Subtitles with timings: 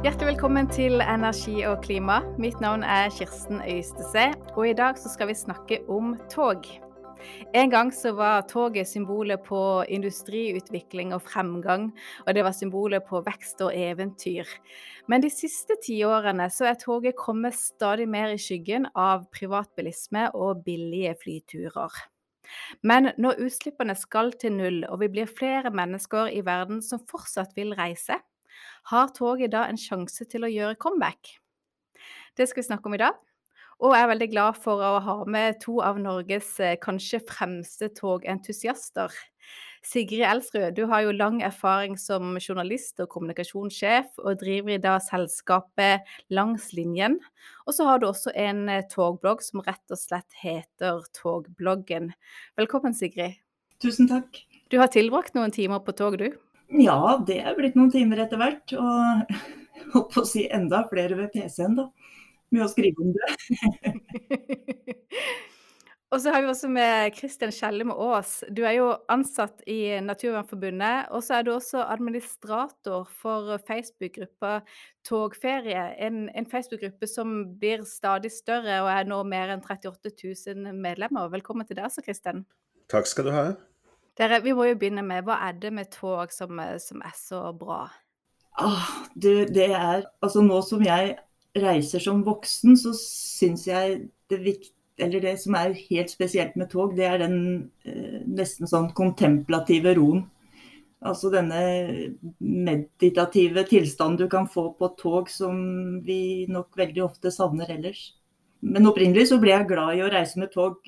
[0.00, 2.22] Hjertelig velkommen til Energi og klima.
[2.40, 6.64] Mitt navn er Kirsten Øystese, og i dag skal vi snakke om tog.
[7.52, 11.90] En gang så var toget symbolet på industriutvikling og fremgang,
[12.24, 14.48] og det var symbolet på vekst og eventyr.
[15.04, 20.64] Men de siste tiårene så er toget kommet stadig mer i skyggen av privatbilisme og
[20.64, 21.92] billige flyturer.
[22.82, 27.52] Men når utslippene skal til null, og vi blir flere mennesker i verden som fortsatt
[27.52, 28.16] vil reise,
[28.90, 31.36] har toget da en sjanse til å gjøre comeback?
[32.36, 33.18] Det skal vi snakke om i dag.
[33.80, 37.88] Og jeg er veldig glad for å ha med to av Norges eh, kanskje fremste
[37.96, 39.14] togentusiaster.
[39.80, 45.00] Sigrid Elsrud, du har jo lang erfaring som journalist og kommunikasjonssjef, og driver i dag
[45.00, 47.16] selskapet Langs linjen.
[47.64, 52.12] Og så har du også en eh, togblogg som rett og slett heter Togbloggen.
[52.60, 53.40] Velkommen, Sigrid.
[53.80, 54.42] Tusen takk.
[54.68, 56.36] Du har tilbrakt noen timer på tog, du?
[56.70, 58.74] Ja, det er blitt noen timer etter hvert.
[58.78, 59.32] Og
[59.94, 61.88] holdt på å si enda flere ved PC-en, da.
[62.50, 63.94] Med å skrive om det.
[66.10, 68.40] og så har vi også med Kristian Skjellum Aas.
[68.50, 74.60] Du er jo ansatt i Naturvernforbundet, og så er du også administrator for Facebook-gruppa
[75.06, 75.86] Togferie.
[76.02, 80.14] En, en Facebook-gruppe som blir stadig større og er nå mer enn 38
[80.54, 81.30] 000 medlemmer.
[81.38, 82.42] Velkommen til deg også, Kristian.
[82.90, 83.50] Takk skal du ha.
[84.20, 87.40] Dere, vi må jo begynne med hva er det med tog som, som er så
[87.56, 87.86] bra?
[88.60, 91.14] Ah, du, det er Altså nå som jeg
[91.56, 96.68] reiser som voksen, så syns jeg det viktige eller det som er helt spesielt med
[96.72, 97.38] tog, det er den
[97.88, 100.26] eh, nesten sånn kontemplative roen.
[101.00, 101.60] Altså denne
[102.36, 105.56] meditative tilstanden du kan få på tog som
[106.04, 108.10] vi nok veldig ofte savner ellers.
[108.60, 110.82] Men opprinnelig så ble jeg glad i å reise med tog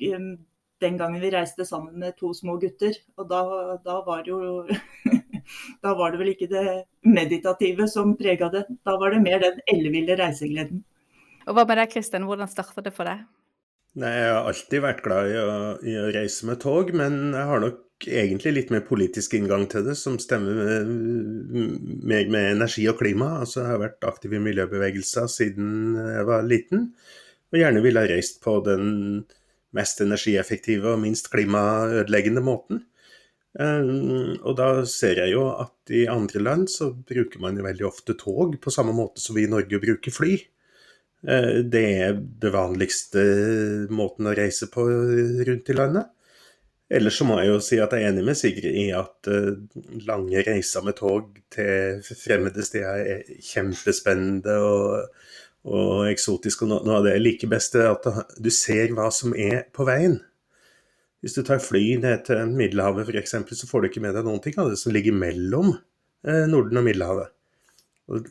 [0.83, 2.97] den gangen vi reiste sammen med to små gutter.
[3.17, 3.43] Og da,
[3.85, 4.65] da var det jo
[5.83, 6.65] Da var det vel ikke det
[7.03, 8.63] meditative som prega det.
[8.87, 10.83] Da var det mer den elleville reisegleden.
[11.43, 12.27] Og Hva med deg, Kristian?
[12.27, 13.25] Hvordan starta det for deg?
[13.99, 15.49] Nei, Jeg har alltid vært glad i å,
[15.85, 19.85] i å, reise med tog, men jeg har nok egentlig litt mer politisk inngang til
[19.85, 23.35] det, som stemmer mer med energi og klima.
[23.43, 26.89] Altså, Jeg har vært aktiv i miljøbevegelser siden jeg var liten,
[27.53, 28.87] og gjerne ville ha reist på den
[29.77, 32.83] mest energieffektive og minst klimaødeleggende måten.
[33.53, 37.85] Um, og da ser jeg jo at i andre land så bruker man jo veldig
[37.85, 40.39] ofte tog på samme måte som vi i Norge bruker fly.
[41.21, 43.21] Uh, det er det vanligste
[43.93, 46.09] måten å reise på rundt i landet.
[46.93, 49.53] Ellers så må jeg jo si at jeg er enig med Sigrid i at uh,
[50.09, 53.23] lange reiser med tog til fremmede steder er
[53.53, 54.57] kjempespennende.
[54.57, 55.13] og
[55.63, 56.65] og eksotisk.
[56.65, 58.07] Og noe av det jeg liker best, er at
[58.37, 60.19] du ser hva som er på veien.
[61.23, 64.41] Hvis du tar fly ned til Middelhavet f.eks., så får du ikke med deg noen
[64.43, 67.31] ting av det som ligger mellom eh, Norden og Middelhavet.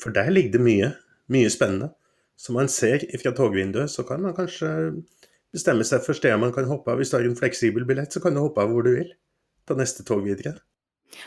[0.02, 0.90] For der ligger det mye,
[1.32, 1.94] mye spennende.
[2.36, 4.68] Som man ser fra togvinduet, så kan man kanskje
[5.52, 7.00] bestemme seg for stedet man kan hoppe av.
[7.00, 9.12] Hvis du har en fleksibel billett, så kan du hoppe av hvor du vil.
[9.68, 10.58] Ta neste tog videre.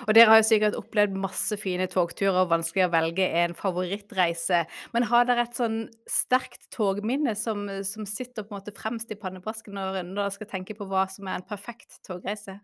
[0.06, 4.64] Og dere har jo sikkert opplevd masse fine togturer og vanskelig å velge en favorittreise.
[4.96, 9.20] Men har dere et sånn sterkt togminne som, som sitter på en måte fremst i
[9.20, 12.60] pannebrasken når, når dere skal tenke på hva som er en perfekt togreise?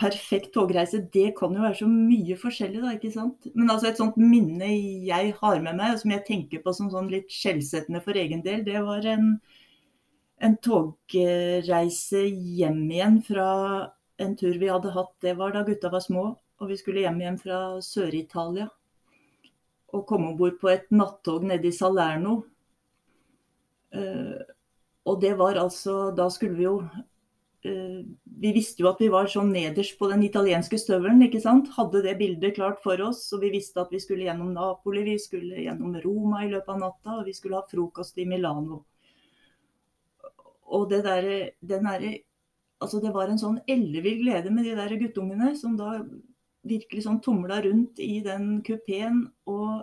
[0.00, 3.50] Perfekt togreise, det kan jo være så mye forskjellig, da, ikke sant.
[3.52, 4.70] Men altså et sånt minne
[5.04, 8.40] jeg har med meg, og som jeg tenker på som sånn litt skjellsettende for egen
[8.46, 9.34] del, det var en,
[10.40, 13.50] en togreise hjem igjen fra
[14.24, 15.12] en tur vi hadde hatt.
[15.20, 16.24] Det var da gutta var små
[16.60, 18.68] og vi skulle hjem igjen fra Sør-Italia.
[19.96, 22.42] Og komme om bord på et nattog nede i Salerno.
[23.90, 24.36] Uh,
[25.08, 27.96] og det var altså Da skulle vi jo uh,
[28.38, 31.72] Vi visste jo at vi var sånn nederst på den italienske støvelen, ikke sant.
[31.74, 33.24] Hadde det bildet klart for oss.
[33.34, 36.82] Og vi visste at vi skulle gjennom Napoli, vi skulle gjennom Roma i løpet av
[36.84, 38.84] natta, og vi skulle ha frokost i Milano.
[40.70, 42.18] Og det derre
[42.80, 45.98] Altså, det var en sånn ellevill glede med de der guttungene som da
[46.66, 49.24] virkelig sånn tumla rundt i den kupeen.
[49.50, 49.82] Og,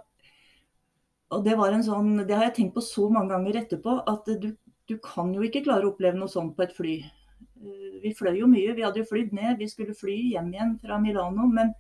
[1.31, 4.29] og, det var en sånn Det har jeg tenkt på så mange ganger etterpå, at
[4.41, 4.51] du,
[4.87, 6.97] du kan jo ikke klare å oppleve noe sånt på et fly.
[7.01, 8.75] Eh, vi fløy jo mye.
[8.77, 9.57] Vi hadde jo flydd ned.
[9.61, 11.47] Vi skulle fly hjem igjen fra Milano.
[11.51, 11.73] Men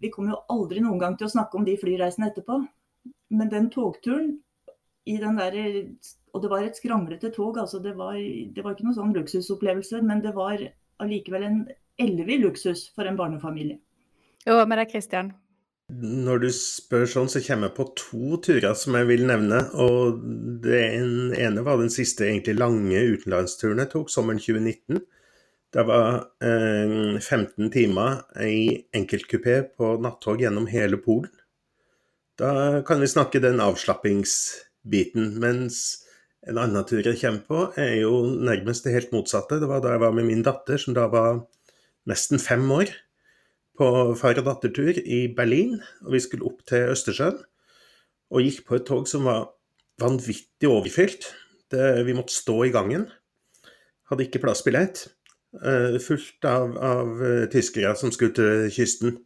[0.00, 2.60] vi kom jo aldri noen gang til å snakke om de flyreisene etterpå.
[3.34, 4.36] Men den togturen
[5.04, 5.56] i den der,
[6.34, 7.58] Og det var et skranglete tog.
[7.58, 10.58] altså det var, det var ikke noe sånn luksusopplevelse, men det var
[10.98, 11.68] allikevel en
[11.98, 13.78] ellevill luksus for en barnefamilie.
[14.44, 15.32] Jo, med deg, Christian.
[15.92, 19.60] Når du spør sånn, så kommer jeg på to turer som jeg vil nevne.
[19.76, 20.20] og
[20.64, 25.02] Den ene var den siste egentlig lange utenlandsturen jeg tok, sommeren 2019.
[25.74, 31.32] Det var eh, 15 timer i enkeltkupé på nattog gjennom hele Polen.
[32.38, 35.34] Da kan vi snakke den avslappingsbiten.
[35.42, 35.80] Mens
[36.48, 39.60] en annen tur jeg kommer på, er jo nærmest det helt motsatte.
[39.60, 41.44] Det var da jeg var med min datter, som da var
[42.10, 42.90] nesten fem år,
[43.78, 43.88] på
[44.18, 45.76] far og datter-tur i Berlin.
[46.06, 47.40] Og vi skulle opp til Østersjøen.
[48.34, 49.50] Og gikk på et tog som var
[50.02, 51.28] vanvittig overfylt.
[51.72, 53.06] Det, vi måtte stå i gangen.
[54.10, 55.06] Hadde ikke plassbillett.
[55.54, 59.20] Uh, fullt av, av uh, tyskere som skulle til kysten.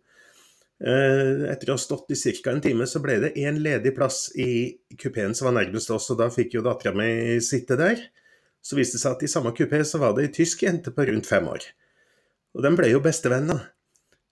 [0.78, 2.52] Uh, etter å ha stått i ca.
[2.52, 6.20] en time, så ble det én ledig plass i kupeen som var nærmest oss, og
[6.20, 8.04] da fikk jo dattera mi sitte der.
[8.62, 11.08] Så viste det seg at i samme kupé så var det ei tysk jente på
[11.08, 11.64] rundt fem år.
[12.54, 13.64] Og de ble jo bestevenner.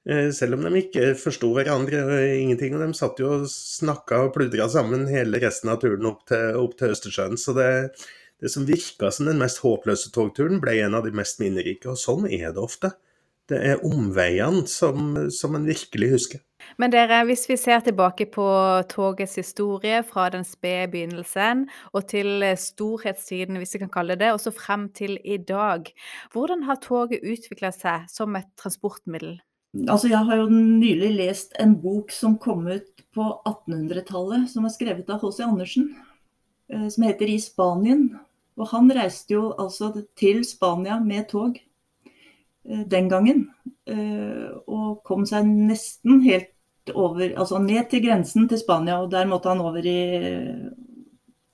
[0.07, 2.77] Selv om de ikke forsto hverandre og ingenting.
[2.77, 6.61] Og de satt jo og snakka og pludra sammen hele resten av turen opp til,
[6.61, 7.35] opp til Østersjøen.
[7.41, 7.71] Så det,
[8.43, 11.91] det som virka som den mest håpløse togturen, ble en av de mest minnerike.
[11.91, 12.93] Og sånn er det ofte.
[13.47, 16.43] Det er omveiene som, som en virkelig husker.
[16.83, 18.47] Men dere, hvis vi ser tilbake på
[18.91, 24.33] togets historie fra den spede begynnelsen og til storhetstiden, hvis vi kan kalle det det,
[24.35, 25.87] og så frem til i dag.
[26.35, 29.37] Hvordan har toget utvikla seg som et transportmiddel?
[29.85, 34.75] Altså, jeg har jo nylig lest en bok som kom ut på 1800-tallet, som er
[34.75, 35.43] skrevet av H.C.
[35.45, 35.91] Andersen.
[36.69, 38.19] Eh, som heter 'I Spanien'.
[38.57, 41.59] Og han reiste jo altså til Spania med tog
[42.65, 43.51] eh, den gangen.
[43.87, 46.53] Eh, og kom seg nesten helt
[46.95, 49.03] over, altså ned til grensen til Spania.
[49.03, 50.01] Og der måtte han over i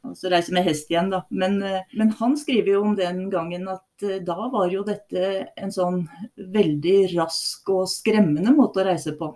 [0.06, 1.22] altså reise med hest igjen, da.
[1.30, 1.60] Men,
[1.94, 6.02] men, han skriver jo om den gangen at da var jo dette en sånn
[6.36, 9.30] veldig rask og skremmende måte å reise på.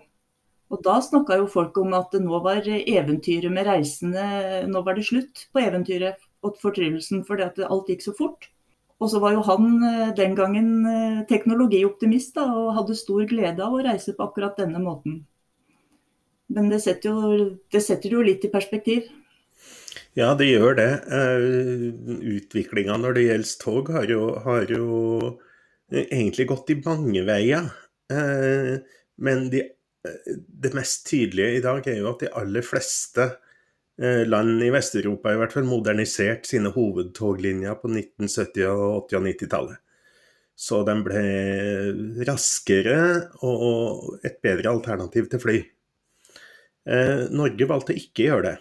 [0.67, 5.05] Og da snakka jo folk om at nå var eventyret med reisende Nå var det
[5.07, 8.49] slutt på eventyret og fortryllelsen fordi at alt gikk så fort.
[8.97, 13.61] Og så var jo han eh, den gangen eh, teknologioptimist da, og hadde stor glede
[13.63, 15.19] av å reise på akkurat denne måten.
[16.49, 17.37] Men det setter jo,
[17.73, 19.11] det setter jo litt i perspektiv.
[20.17, 20.91] Ja, det gjør det.
[21.09, 24.87] Uh, Utviklinga når det gjelder tog, har jo, har jo
[25.91, 27.71] egentlig gått i mange veier.
[29.17, 29.61] men de
[30.47, 33.25] det mest tydelige i dag er jo at de aller fleste
[34.01, 39.27] eh, land i Vest-Europa i hvert fall modernisert sine hovedtoglinjer på 1970-, og 80- og
[39.31, 39.81] 90-tallet.
[40.57, 41.23] Så de ble
[42.25, 42.99] raskere
[43.45, 45.57] og et bedre alternativ til fly.
[46.87, 48.55] Eh, Norge valgte ikke å gjøre det.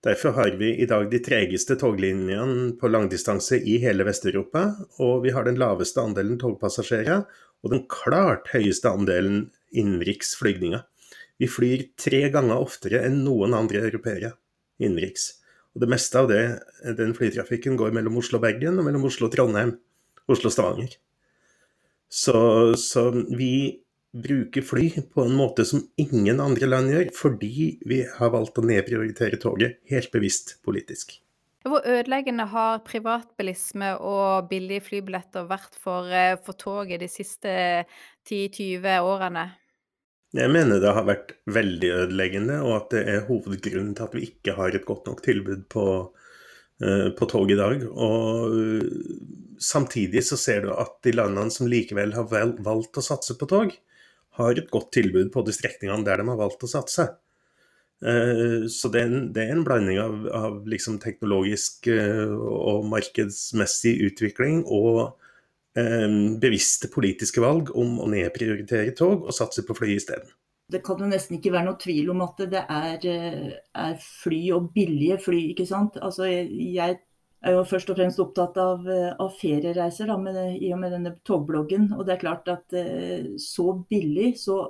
[0.00, 4.62] Derfor har vi i dag de tregeste toglinjene på langdistanse i hele Vest-Europa,
[4.96, 7.26] og vi har den laveste andelen togpassasjerer
[7.60, 10.86] og den klart høyeste andelen innenriksflygninger.
[11.40, 14.32] Vi flyr tre ganger oftere enn noen andre europeere
[14.80, 15.34] innenriks.
[15.76, 16.42] Og det meste av det,
[16.96, 19.76] den flytrafikken går mellom Oslo og Bergen og mellom Oslo og Trondheim,
[20.32, 20.96] Oslo og Stavanger.
[22.10, 22.40] Så,
[22.80, 23.04] så,
[23.36, 23.52] vi
[24.12, 28.66] bruker fly på en måte som ingen andre land gjør, fordi vi har valgt å
[28.66, 31.20] nedprioritere toget helt bevisst politisk.
[31.60, 37.84] Hvor ødeleggende har privatbilisme og billige flybilletter vært for, eh, for toget de siste
[38.24, 39.50] 10-20 årene?
[40.32, 44.26] Jeg mener det har vært veldig ødeleggende, og at det er hovedgrunnen til at vi
[44.28, 45.84] ikke har et godt nok tilbud på,
[46.86, 47.82] uh, på tog i dag.
[47.90, 48.84] Og uh,
[49.58, 53.74] samtidig så ser du at de landene som likevel har valgt å satse på tog,
[54.38, 57.08] har et godt tilbud på de strekningene der de har valgt å satse.
[58.00, 63.98] Uh, så det er, en, det er en, blanding av, av liksom teknologisk og markedsmessig
[64.06, 65.18] utvikling og
[65.78, 70.32] Ehm, bevisste politiske valg om å nedprioritere tog og satse på fly isteden.
[70.70, 74.50] Det kan jo nesten ikke være noe tvil om at det er, eh, er fly
[74.54, 75.50] og billige fly.
[75.50, 75.96] ikke sant?
[76.02, 76.98] Altså, jeg
[77.40, 80.92] er jo først og fremst opptatt av, eh, av feriereiser da, med, i og med
[80.92, 81.90] denne togbloggen.
[81.96, 84.62] Og det er klart at eh, så billig, så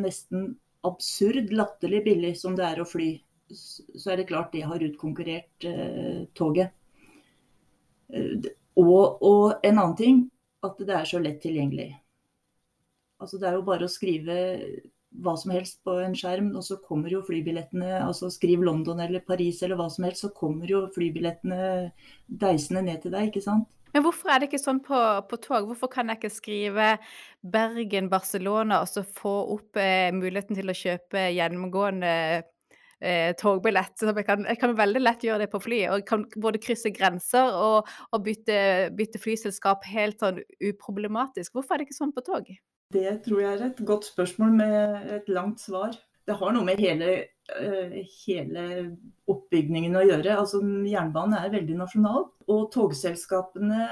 [0.00, 0.54] nesten
[0.86, 3.12] absurd latterlig billig som det er å fly,
[3.52, 6.72] så er det klart det har utkonkurrert eh, toget.
[8.80, 10.22] Og, og, en annen ting,
[10.64, 11.92] at det er så lett tilgjengelig.
[13.20, 14.34] Altså Det er jo bare å skrive
[15.10, 19.24] hva som helst på en skjerm, og så kommer jo flybillettene altså Skriv London eller
[19.26, 21.90] Paris eller hva som helst, så kommer jo flybillettene
[22.26, 23.66] deisende ned til deg, ikke sant.
[23.90, 25.66] Men hvorfor er det ikke sånn på, på tog?
[25.66, 26.86] Hvorfor kan jeg ikke skrive
[27.42, 32.12] Bergen-Barcelona og så få opp eh, muligheten til å kjøpe gjennomgående
[33.00, 33.96] eh, togbillett.
[33.98, 35.80] Så jeg kan, jeg kan, veldig lett gjøre det på fly.
[35.90, 38.58] Og jeg kan både krysse grenser og, og bytte,
[38.96, 41.56] bytte, flyselskap helt sånn uproblematisk.
[41.56, 42.50] Hvorfor er det ikke sånn på tog?
[42.90, 45.94] Det tror jeg er et godt spørsmål med et langt svar.
[46.26, 47.12] Det har noe med hele,
[47.54, 47.94] uh,
[48.24, 48.64] hele
[49.30, 50.34] oppbygningen å gjøre.
[50.42, 52.26] Altså, jernbanen er veldig nasjonal.
[52.50, 53.86] Og togselskapene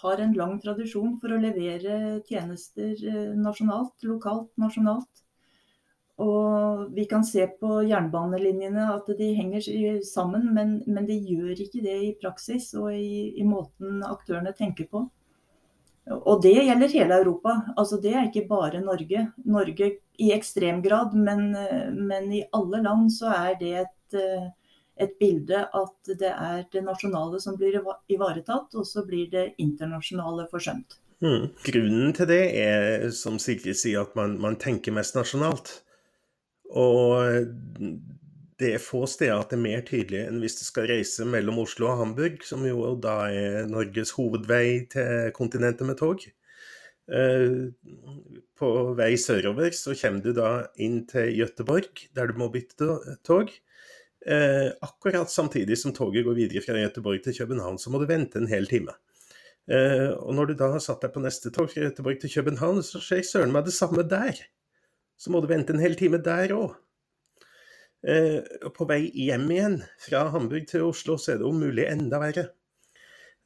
[0.00, 5.26] har en lang tradisjon for å levere tjenester uh, nasjonalt, lokalt, nasjonalt.
[6.16, 11.82] Og vi kan se på jernbanelinjene at de henger sammen, men, men de gjør ikke
[11.84, 15.04] det i praksis og i, i, måten aktørene tenker på.
[16.06, 17.54] Og det gjelder hele Europa.
[17.76, 19.26] Altså Det er ikke bare Norge.
[19.44, 19.90] Norge
[20.22, 21.50] i ekstrem grad, men,
[22.08, 24.20] men i alle land så er det et,
[25.02, 30.46] et bilde at det er det nasjonale som blir ivaretatt, og så blir det internasjonale
[30.52, 31.00] forsømt.
[31.24, 31.48] Mm.
[31.64, 35.72] Grunnen til det er, som Sigrid sier, at man, man, tenker mest nasjonalt.
[36.70, 37.46] Og
[38.60, 41.60] det er få steder at det er mer tydelig enn hvis du skal reise mellom
[41.60, 46.24] Oslo og Hamburg, som jo da er Norges hovedvei til kontinentet med tog.
[47.06, 47.68] Eh,
[48.58, 50.50] på vei sørover så kommer du da
[50.82, 52.96] inn til Gøteborg, der du må bytte
[53.26, 53.52] tog.
[54.26, 58.40] Eh, akkurat samtidig som toget går videre fra Gøteborg til København, så må du vente
[58.40, 58.96] en hel time.
[59.68, 62.82] Eh, og når du da har satt deg på neste tog fra Gøteborg til København,
[62.86, 64.40] så skjer søren meg det samme der.
[65.20, 66.74] Så må du vente en hel time der òg.
[68.04, 72.20] Eh, på vei hjem igjen fra Hamburg til Oslo, så er det om mulig enda
[72.22, 72.48] verre.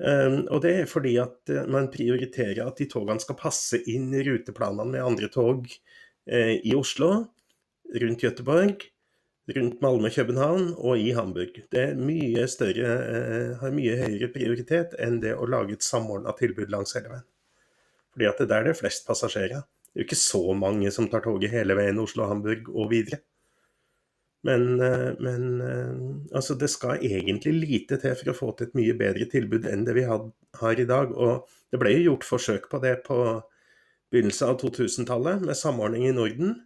[0.01, 4.07] Um, og det er fordi at uh, man prioriterer at de togene skal passe inn
[4.17, 7.11] i ruteplanene med andre tog uh, i Oslo,
[8.01, 8.87] rundt Gøteborg,
[9.57, 11.61] rundt Malmö-København og i Hamburg.
[11.73, 16.71] Det mye større, eh, har mye høyere prioritet enn det å lage et samordna tilbud
[16.71, 17.27] langs hele veien.
[18.15, 19.65] Fordi at det er der det er flest passasjerer.
[19.91, 23.23] Det er jo ikke så mange som tar toget hele veien Oslo-Hamburg og videre.
[24.43, 28.79] Men, eh, men, eh, altså det skal egentlig lite til for å få til et
[28.79, 31.13] mye bedre tilbud enn det vi har i dag.
[31.13, 33.21] Og det ble jo gjort forsøk på det på
[34.11, 36.57] begynnelsen av 2000-tallet, med samordning i Norden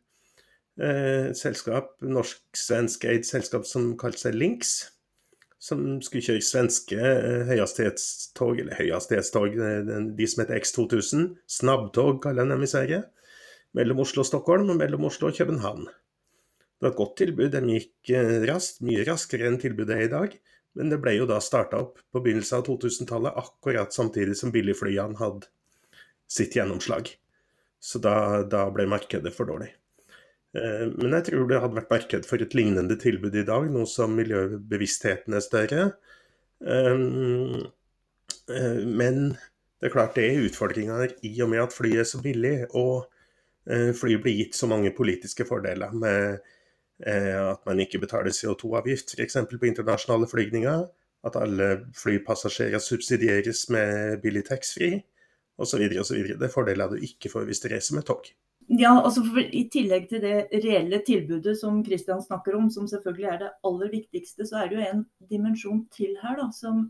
[0.75, 4.73] Et selskap, norsk-svensk eid selskap som kalte seg Links.
[5.62, 11.28] Som skulle kjøre svenske eh, høyhastighetstog, eller høyhastighetstog, eh, de som heter X2000.
[11.47, 13.04] Snabbtog kaller de dem i Sverige.
[13.75, 15.87] Mellom Oslo og Stockholm og mellom Oslo og København.
[16.85, 20.35] Var et godt tilbud, de gikk eh, raskt, mye raskere enn tilbudet er i dag.
[20.76, 25.17] Men det ble jo da starta opp på begynnelsen av 2000-tallet, akkurat samtidig som billigflyene
[25.17, 25.49] hadde
[26.29, 27.09] sitt gjennomslag.
[27.81, 29.71] Så da, da ble markedet for dårlig.
[30.59, 33.87] Eh, men jeg tror det hadde vært marked for et lignende tilbud i dag, nå
[33.88, 35.87] som miljøbevisstheten er større.
[36.69, 37.00] Eh,
[38.85, 42.59] men det er klart det er utfordringer i og med at flyet er så billig,
[42.76, 43.09] og
[43.64, 46.43] flyet blir gitt så mange politiske fordeler med
[47.03, 49.37] at man ikke betaler CO2-avgift f.eks.
[49.51, 50.85] på internasjonale flygninger,
[51.25, 55.01] at alle flypassasjerer subsidieres med billig taxfree
[55.59, 55.85] osv.
[55.89, 58.29] Det er fordeler du ikke får hvis du reiser med tog.
[58.65, 63.41] Ja, altså I tillegg til det reelle tilbudet som Kristian snakker om, som selvfølgelig er
[63.43, 66.39] det aller viktigste, så er det jo en dimensjon til her.
[66.41, 66.87] Da, som,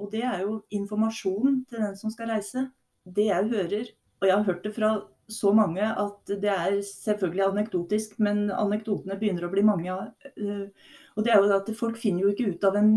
[0.00, 2.70] og det er jo informasjonen til den som skal reise.
[3.04, 4.94] Det jeg hører, og jeg har hørt det fra
[5.32, 9.96] så mange at det er selvfølgelig anekdotisk, men anekdotene begynner å bli mange.
[10.36, 10.68] Uh,
[11.16, 12.94] og det er jo at Folk finner jo ikke ut av en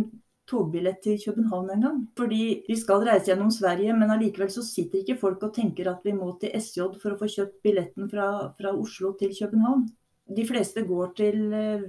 [0.49, 1.99] togbillett til København engang.
[2.17, 6.03] Fordi vi skal reise gjennom Sverige, men allikevel så sitter ikke folk og tenker at
[6.05, 9.87] vi må til SJ for å få kjøpt billetten fra, fra Oslo til København.
[10.35, 11.87] De fleste går til, eh,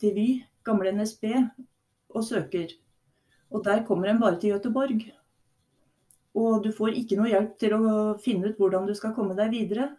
[0.00, 0.28] til Vy,
[0.66, 1.30] gamle NSB,
[2.14, 2.74] og søker.
[3.50, 5.10] Og der kommer en bare til Göteborg.
[6.34, 7.84] Og du får ikke noe hjelp til å
[8.22, 9.92] finne ut hvordan du skal komme deg videre.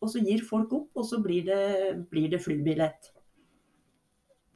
[0.00, 1.62] Og så gir folk opp, og så blir det,
[2.10, 3.10] blir det flybillett.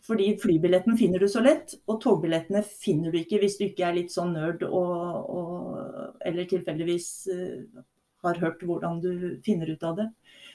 [0.07, 3.99] Fordi flybilletten finner du så lett, og togbillettene finner du ikke hvis du ikke er
[4.01, 7.83] litt sånn nerd og, og, eller tilfeldigvis uh,
[8.27, 9.13] har hørt hvordan du
[9.47, 10.09] finner ut av det.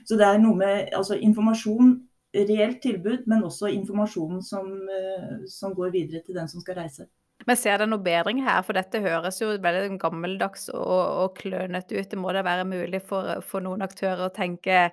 [0.04, 1.96] Så det er noe med altså, informasjon,
[2.36, 7.08] reelt tilbud, men også informasjonen som, uh, som går videre til den som skal reise.
[7.46, 8.64] Men ser det noe bedring her?
[8.66, 12.10] For dette høres jo veldig gammeldags og, og klønete ut.
[12.10, 14.88] Det må da være mulig for, for noen aktører å tenke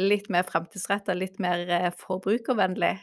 [0.00, 2.96] litt mer fremtidsrettet, litt mer eh, forbrukervennlig?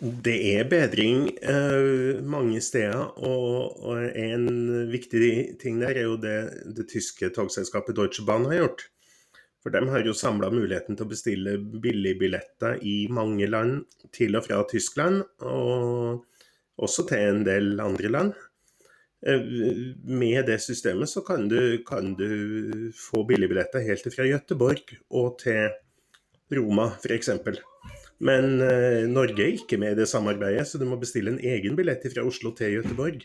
[0.00, 6.38] Det er bedring eh, mange steder, og, og, en viktig ting der er jo det
[6.76, 8.86] det tyske togselskapet Deutsche Bahn har gjort.
[9.64, 14.44] For de har jo samla muligheten til å bestille billigbilletter i mange land til og
[14.48, 16.24] fra Tyskland, og
[16.80, 18.34] også til en del andre land.
[19.24, 25.38] Uh, med det systemet så kan du, kan du få billigbilletter helt fra Gøteborg og
[25.40, 25.72] til
[26.52, 27.30] Roma f.eks.
[28.24, 31.76] Men eh, Norge er ikke med i det samarbeidet, så du må bestille en egen
[31.76, 33.24] billett fra Oslo til Gøteborg.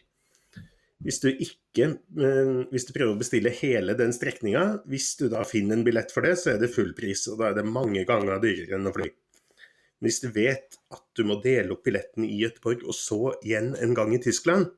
[1.05, 5.45] Hvis du, ikke, eh, hvis du prøver å bestille hele den strekninga, hvis du da
[5.47, 8.03] finner en billett for det, så er det full pris, og da er det mange
[8.07, 9.07] ganger dyrere enn å fly.
[10.03, 13.95] Hvis du vet at du må dele opp billetten i Göteborg, og så igjen en
[13.97, 14.69] gang i Tyskland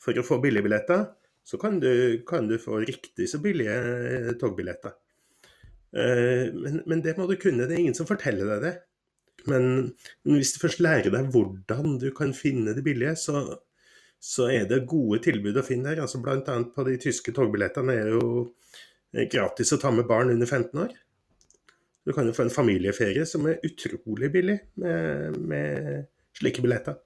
[0.00, 1.04] for å få billigbilletter,
[1.46, 4.96] så kan du, kan du få riktig så billige eh, togbilletter.
[5.96, 8.72] Men, men, det må du kunne, det er ingen som forteller deg det.
[9.48, 9.68] Men
[10.26, 13.44] hvis du først lærer deg hvordan du kan finne det billige, så,
[14.20, 16.02] så er det gode tilbud å finne der.
[16.04, 16.58] Altså Bl.a.
[16.74, 20.96] på de tyske togbillettene er det jo gratis å ta med barn under 15 år.
[22.06, 26.06] Du kan jo få en familieferie som er utrolig billig med, med
[26.38, 27.00] slike billetter.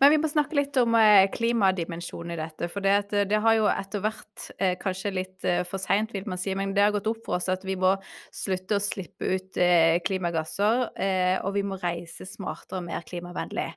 [0.00, 2.68] Men vi må snakke litt om eh, klimadimensjonen i dette.
[2.72, 6.40] For det, eh, det, har jo etter hvert, eh, kanskje litt for seint vil man
[6.40, 7.94] si, men det har gått opp for oss at vi må
[8.34, 9.60] slutte å slippe ut
[10.06, 10.86] klimagasser.
[11.44, 13.68] Og vi må reise smartere og mer klimavennlig.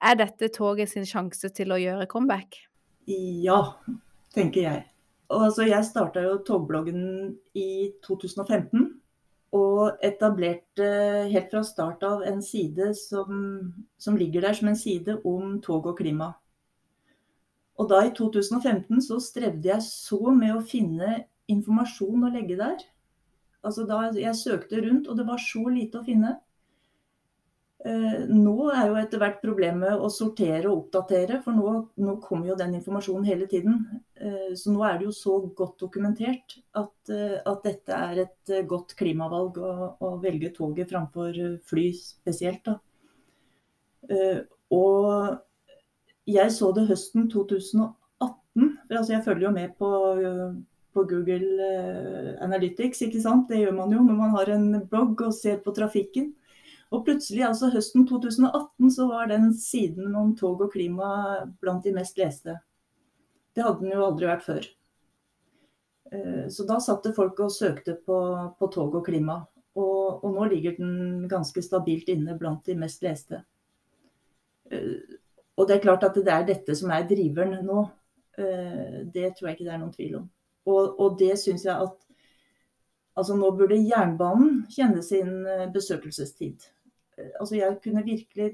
[0.00, 2.58] Er dette toget sin sjanse til å gjøre comeback?
[3.08, 3.60] Ja,
[4.34, 4.84] tenker jeg.
[5.34, 7.00] Altså, jeg starta jo togbloggen
[7.56, 8.92] i 2015
[9.54, 10.86] og etablerte
[11.30, 13.44] helt fra start av en side som,
[13.98, 16.32] som, ligger der som en side om tog og klima.
[17.78, 22.82] Og da i 2015 så strevde jeg så med å finne informasjon å legge der.
[23.64, 26.36] Altså da jeg søkte rundt, og det var så lite å finne.
[27.84, 32.48] Eh, nå er jo etter hvert problemet å sortere og oppdatere, for nå, nå, kommer
[32.48, 33.82] jo den informasjonen hele tiden.
[34.16, 38.52] Eh, så nå er det jo så godt dokumentert at, eh, at dette er et
[38.70, 41.36] godt klimavalg å, å, velge toget framfor
[41.68, 42.64] fly spesielt.
[42.64, 42.78] Da.
[44.72, 45.36] Og
[46.28, 49.90] jeg så det høsten 2018, for altså jeg følger jo med på,
[50.96, 51.68] på Google
[52.44, 53.44] Analytics, ikke sant.
[53.52, 56.32] Det gjør man jo når man har en blogg og ser på trafikken.
[56.94, 61.08] Og plutselig, altså høsten 2018, så var den siden om tog og klima
[61.62, 62.54] blant de mest leste.
[63.54, 64.68] Det hadde den jo aldri vært før.
[66.12, 68.18] Eh, så da satt det folk og søkte på,
[68.58, 69.40] på tog og klima.
[69.74, 73.42] Og, og, nå ligger den ganske stabilt inne blant de mest leste.
[74.70, 75.18] Eh,
[75.58, 77.88] og det er klart at det er dette som er driveren nå.
[78.38, 80.30] Eh, det tror jeg ikke det er noen tvil om.
[80.70, 82.00] Og, og det syns jeg at
[83.14, 86.64] Altså nå burde jernbanen kjenne sin besøkelsestid.
[87.18, 88.52] Eh, altså jeg kunne virkelig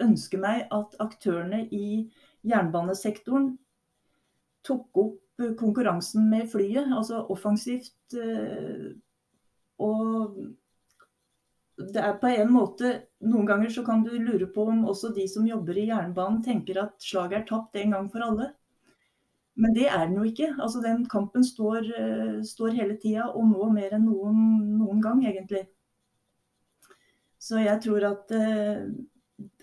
[0.00, 2.10] ønske meg at aktørene i
[2.48, 3.52] jernbanesektoren
[4.66, 7.94] tok opp eh, konkurransen med flyet, altså offensivt.
[8.14, 8.90] Eh,
[9.80, 10.40] og
[11.80, 12.88] det er på en måte
[13.24, 16.78] Noen ganger så kan du lure på om også de som jobber i jernbanen tenker
[16.82, 18.50] at slaget er tapt en gang for alle.
[19.60, 20.54] Men det er den jo ikke.
[20.56, 21.84] Altså Den kampen står,
[22.48, 24.38] står hele tida, og nå mer enn noen,
[24.78, 25.66] noen gang, egentlig.
[27.50, 28.84] Så jeg tror at eh,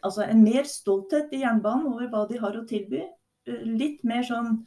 [0.04, 3.06] altså en mer stolthet i jernbanen over hva de har å tilby.
[3.48, 4.58] Eh, litt mer sånn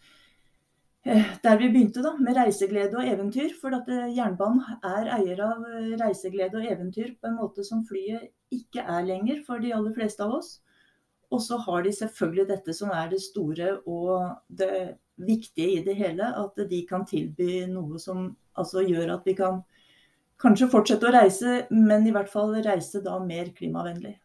[1.05, 3.53] eh, der vi begynte, da, med reiseglede og eventyr.
[3.61, 5.69] For at jernbanen er eier av
[6.01, 10.25] reiseglede og eventyr på en måte som flyet ikke er lenger for de aller fleste
[10.25, 10.57] av oss.
[11.31, 15.95] Og så har de selvfølgelig dette som er det store og det viktige i det
[15.99, 16.33] hele.
[16.41, 19.61] At de kan tilby noe som altså gjør at vi kan
[20.41, 24.17] kanskje fortsette å reise, men i hvert fall reise da mer klimavennlig.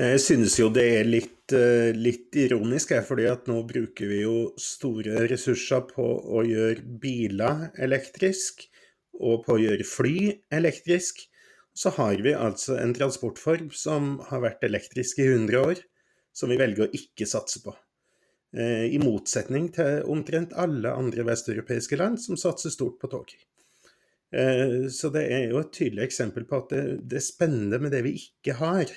[0.00, 4.54] Jeg synes jo det er litt, eh, litt ironisk, fordi at nå bruker vi jo
[4.56, 8.64] store ressurser på å gjøre biler elektrisk,
[9.20, 11.20] og på å gjøre fly elektrisk.
[11.76, 15.84] Så har vi altså en transportform som har vært elektrisk i 100 år,
[16.32, 17.76] som vi velger å ikke satse på.
[18.56, 23.28] Eh, I motsetning til omtrent alle andre vesteuropeiske land som satser stort på tog.
[24.32, 27.92] Eh, så det er jo et tydelig eksempel på at det, det, er spennende med
[27.92, 28.92] det vi ikke har.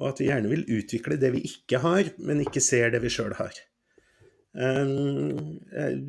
[0.00, 3.12] Og at vi gjerne vil utvikle det vi ikke har, men ikke ser det vi
[3.12, 3.60] sjøl har.
[4.54, 6.00] Eh,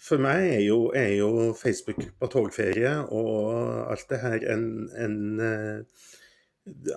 [0.00, 4.64] for meg er jo, er jo, Facebook på togferie og alt det her en,
[4.96, 6.06] en eh,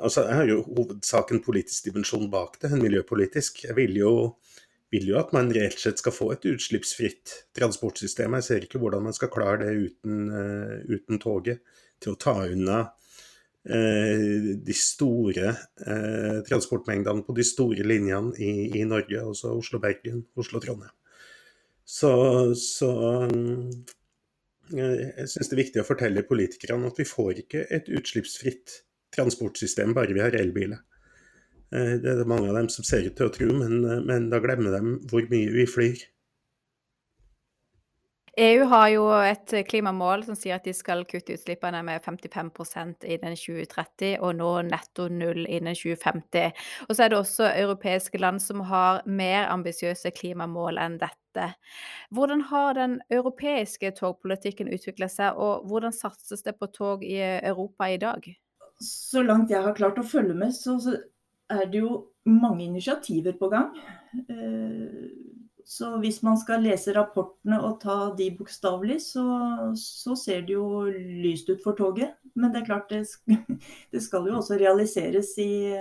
[0.04, 3.64] Altså, jeg har jo hovedsaken politisk dimensjon bak det, en miljøpolitisk.
[3.64, 4.12] Jeg vil jo
[4.94, 8.38] vil jo at man reelt sett skal få et utslippsfritt transportsystem.
[8.40, 11.64] Jeg ser ikke hvordan man skal klare det uten, uh, uten toget
[12.04, 18.86] til å ta unna uh, de store uh, transportmengdene på de store linjene i, i
[18.88, 20.94] Norge, altså Oslo-Bergen, Oslo-Trondheim.
[21.84, 22.14] Så,
[22.56, 22.90] så
[23.28, 23.68] um,
[24.72, 28.80] jeg syns det er viktig å fortelle politikerne at vi får ikke et utslippsfritt
[29.14, 30.80] transportsystem bare vi har elbiler.
[31.74, 34.02] Eh, det er det mange av dem som ser ut til å tro, men, eh,
[34.06, 36.10] men da glemmer de hvor mye vi flyr.
[38.36, 43.36] EU har jo et klimamål som sier at de skal kutte utslippene med 55% innen
[43.38, 46.50] 2030, og nå netto null innen 2050.
[46.88, 51.52] Og så er det også europeiske land som har mer ambisiøse klimamål enn dette.
[52.10, 57.86] Hvordan har den europeiske togpolitikken utvikla seg, og hvordan satses det på tog i Europa
[57.86, 58.34] i dag?
[58.82, 60.80] Så langt jeg har klart å følge med, så
[61.60, 63.72] er det jo mange initiativer på gang.
[64.30, 65.34] Eh,
[65.66, 69.24] Så hvis man skal lese rapportene og ta de bokstavelig, så,
[69.80, 70.84] så, ser det jo
[71.24, 72.18] lyst ut for toget.
[72.36, 73.06] Men det er klart det,
[73.94, 75.72] det skal jo også realiseres i,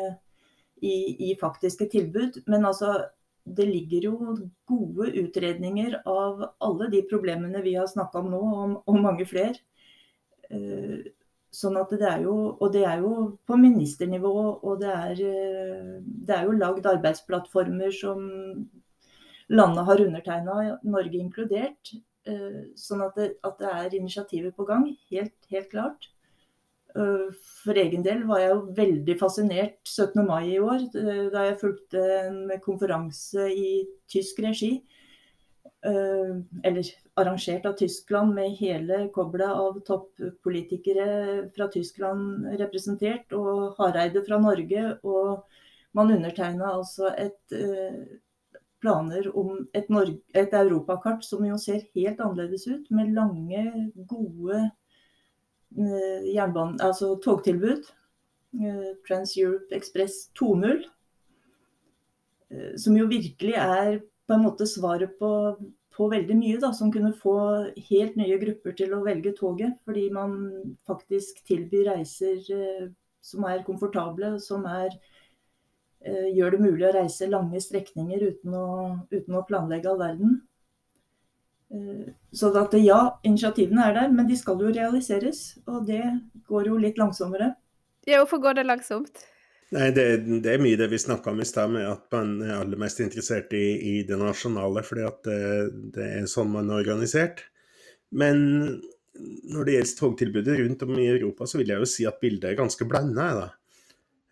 [0.78, 0.94] i,
[1.30, 2.44] i, faktiske tilbud.
[2.46, 2.94] Men altså,
[3.42, 4.36] det ligger jo
[4.70, 9.58] gode utredninger av alle de problemene vi har snakka om nå, og, og mange flere.
[11.52, 15.98] Sånn at det er jo, Og det er jo på ministernivå, og det er, eh,
[16.00, 18.22] det er jo lagd arbeidsplattformer som
[19.50, 21.92] landet har undertegna, Norge inkludert.
[22.24, 26.08] Eh, sånn at det, at det, er initiativer på gang, helt, helt klart.
[26.96, 27.28] Eh,
[27.64, 30.24] for egen del var jeg jo veldig fascinert 17.
[30.24, 30.88] mai i år,
[31.32, 34.78] da jeg fulgte en konferanse i tysk regi.
[35.82, 36.86] Eller
[37.18, 41.06] arrangert av Tyskland med hele koblet av toppolitikere
[41.56, 44.84] fra Tyskland representert, og Hareide fra Norge.
[45.02, 45.42] Og
[45.98, 47.56] man undertegna altså et
[48.82, 49.88] planer om et,
[50.34, 53.64] et, europakart som jo ser helt annerledes ut, med lange,
[54.10, 54.58] gode
[55.78, 57.86] eh, jernbane, altså togtilbud.
[58.58, 60.82] Eh, Trans-Europe Express 2.0.
[62.50, 65.30] Eh, som jo virkelig er på en måte svaret på,
[65.96, 67.36] på veldig mye, da, som kunne få
[67.90, 69.78] helt nye grupper til å velge toget.
[69.86, 70.36] Fordi man
[70.88, 72.86] faktisk tilbyr reiser eh,
[73.22, 74.94] som er komfortable, som er
[76.02, 78.66] Eh, gjør det mulig å reise lange strekninger uten å,
[79.12, 80.40] uten å planlegge all verden.
[81.70, 85.44] Eh, så at ja, initiativene er der, men de skal jo realiseres.
[85.68, 86.02] Og det
[86.50, 87.52] går jo litt langsommere.
[88.08, 89.28] Ja, hvorfor går det langsomt?
[89.72, 90.04] Nei, det,
[90.44, 93.00] det, er mye det vi snakka om i stad, med at man er aller mest
[93.00, 95.38] interessert i, i det nasjonale, fordi at det,
[95.94, 97.40] det, er sånn man er organisert.
[98.12, 98.42] Men
[99.16, 102.50] når det gjelder togtilbudet rundt om i Europa, så vil jeg jo si at bildet
[102.50, 103.30] er ganske blanda.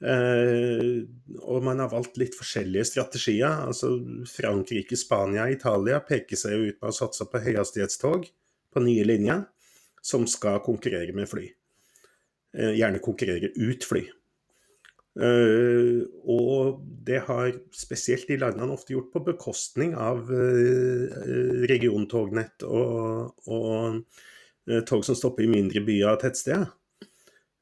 [0.01, 0.93] Eh,
[1.41, 3.65] og man har valgt litt forskjellige strategier.
[3.69, 3.95] altså
[4.29, 8.29] Frankrike, Spania, Italia peker seg jo ut med å satse på høyhastighetstog
[8.73, 9.45] på nye linjer,
[10.05, 11.49] som skal konkurrere med fly.
[12.57, 14.05] Eh, gjerne konkurrere ut fly.
[15.19, 23.33] Uh, og det har spesielt de landene ofte gjort på bekostning av uh, regiontognett og,
[23.51, 23.99] og
[24.71, 26.71] uh, tog som stopper i mindre byer og tettsteder.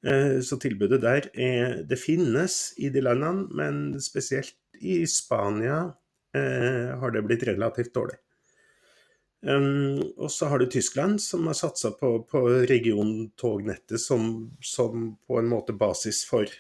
[0.07, 5.93] Eh, så tilbudet der er Det finnes i de landene, men spesielt i Spania
[6.35, 8.19] eh, har det blitt relativt dårlig.
[9.41, 15.39] Um, og så har du Tyskland, som har satsa på, på regiontognettet som, som, på
[15.39, 16.51] en måte basis for,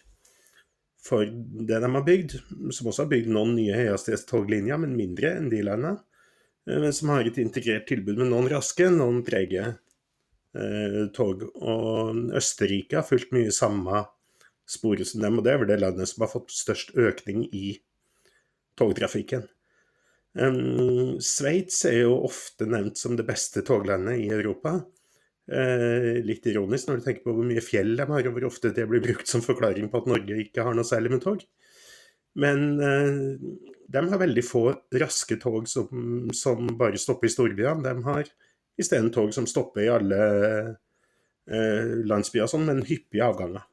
[1.08, 2.38] for, det de har bygd.
[2.76, 5.98] Som også har bygd noen nye høyhastighetstoglinjer, men mindre enn de landene.
[6.68, 9.72] Uh, men som har et integrert tilbud med noen raske, noen trege
[10.56, 11.44] Eh, tog.
[11.60, 14.04] Og Østerrike har fulgt mye samme
[14.68, 17.78] sporet som dem, og det er vel det landet som har fått størst økning i
[18.78, 19.46] togtrafikken.
[20.38, 24.76] Um, Sveits er jo ofte nevnt som det beste toglandet i Europa.
[25.48, 28.72] Uh, litt ironisk når du tenker på hvor mye fjell de har, og hvor ofte
[28.76, 31.46] det blir brukt som forklaring på at Norge ikke har noe særlig med tog.
[32.38, 33.38] Men eh,
[33.88, 34.68] de har veldig få
[35.00, 37.82] raske tog som, som bare stopper i storbyene.
[37.86, 38.30] De har
[38.78, 40.18] Isteden tog som stopper i alle
[41.50, 43.64] eh, landsbyer, sånn, men hyppige avganger.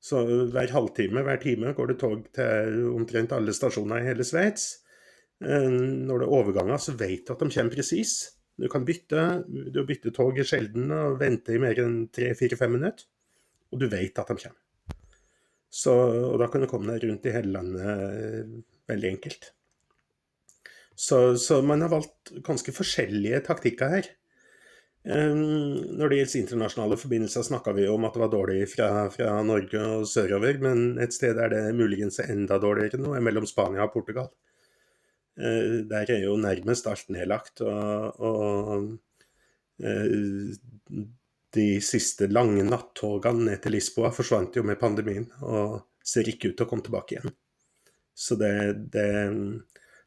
[0.00, 0.20] Så
[0.52, 4.68] hver halvtime, hver time går det tog til omtrent alle stasjoner i hele Sveits.
[5.42, 8.14] Eh, når det er overganger, så vet du at de kommer presis.
[8.60, 13.08] Du kan bytte, du bytter tog sjelden og venter i mer enn tre-fire-fem minutter.
[13.70, 14.58] Og du vet at de kommer.
[15.70, 18.54] Så, og da kan du komme deg rundt i hele landet eh,
[18.90, 19.52] veldig enkelt.
[20.98, 24.08] Så, så, man har valgt ganske forskjellige taktikker her.
[25.00, 29.30] Um, når det gjelder internasjonale forbindelser, snakka vi om at det var dårlig fra, fra,
[29.46, 33.48] Norge og sørover, men et sted der det muligens er enda dårligere nå, er mellom
[33.48, 34.28] Spania og Portugal.
[35.40, 37.62] Uh, der er jo nærmest alt nedlagt.
[37.64, 38.84] Og, og
[39.80, 41.04] uh,
[41.56, 46.58] de siste lange nattogene ned til Lisboa forsvant jo med pandemien, og ser ikke ut
[46.58, 47.34] til å komme tilbake igjen.
[48.14, 48.54] Så det,
[48.92, 49.08] det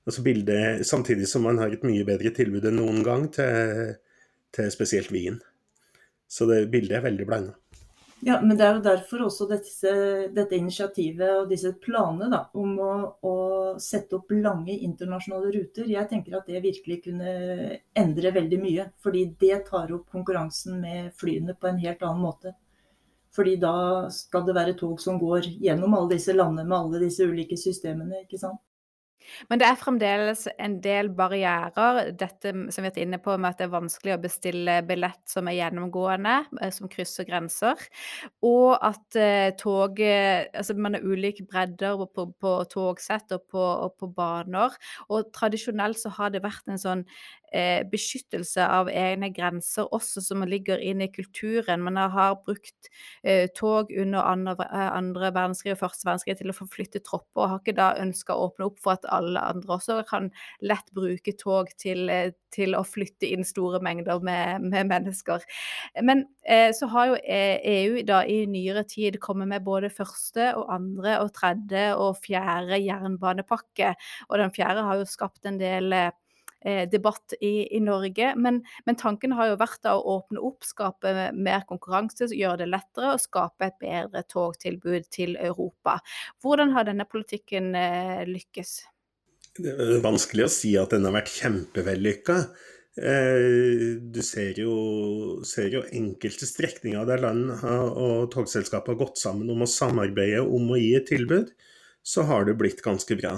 [0.04, 3.93] Altså bildet, samtidig som man har et mye bedre tilbud enn noen gang til,
[4.52, 5.38] til spesielt Wien.
[6.28, 7.54] Så det bildet er veldig blanda.
[8.26, 9.92] Ja, men det er jo derfor også dette,
[10.32, 13.34] dette initiativet og disse planene da, om å, å,
[13.84, 15.90] sette opp lange internasjonale ruter.
[15.92, 17.34] Jeg tenker at det virkelig kunne
[18.00, 18.86] endre veldig mye.
[19.04, 22.54] Fordi det tar opp konkurransen med flyene på en helt annen måte.
[23.36, 23.76] Fordi da
[24.14, 28.24] skal det være tog som går gjennom alle disse landene med alle disse ulike systemene.
[28.24, 28.62] ikke sant?
[29.50, 33.52] Men det er fremdeles en del barrierer, dette som vi har vært inne på med
[33.52, 37.80] at det er vanskelig å bestille billett som er gjennomgående, eh, som krysser grenser.
[38.46, 43.96] Og at eh, toget Altså man har ulike bredder på, på togsett og på, og
[44.00, 44.76] på, baner.
[45.10, 47.04] Og tradisjonelt så har det vært en sånn
[47.54, 51.84] eh, beskyttelse av egne grenser også, som ligger inn i kulturen.
[51.86, 52.90] Man har brukt
[53.24, 57.52] eh, tog under andre, eh, andre verdenskrig og første verdenskrig til å forflytte tropper, og
[57.52, 60.30] har ikke da ønska å åpne opp for at alle andre også kan
[60.65, 65.45] lett bruke tog til, eh, til å flytte inn store mengder med, med mennesker.
[66.02, 70.52] Men eh, så har jo EU e da i nyere tid kommet med både første
[70.58, 73.95] og andre og tredje og fjerde jernbanepakke,
[74.30, 76.12] og den fjerde har jo skapt en del eh,
[76.65, 78.34] Eh, debatt i, i Norge.
[78.36, 83.12] Men, men, tanken har jo vært å åpne opp, skape mer konkurranse, gjøre det lettere
[83.17, 85.97] og skape et bedre togtilbud til Europa.
[86.39, 88.78] Hvordan har denne politikken eh, lykkes?
[89.54, 92.38] Det er vanskelig å si at den har vært kjempevellykka.
[92.98, 94.74] Eh, du ser jo,
[95.46, 100.74] ser jo, enkelte strekninger der land og togselskap har gått sammen om å samarbeide om
[100.74, 101.54] å gi et tilbud,
[102.02, 103.36] så har det blitt ganske bra.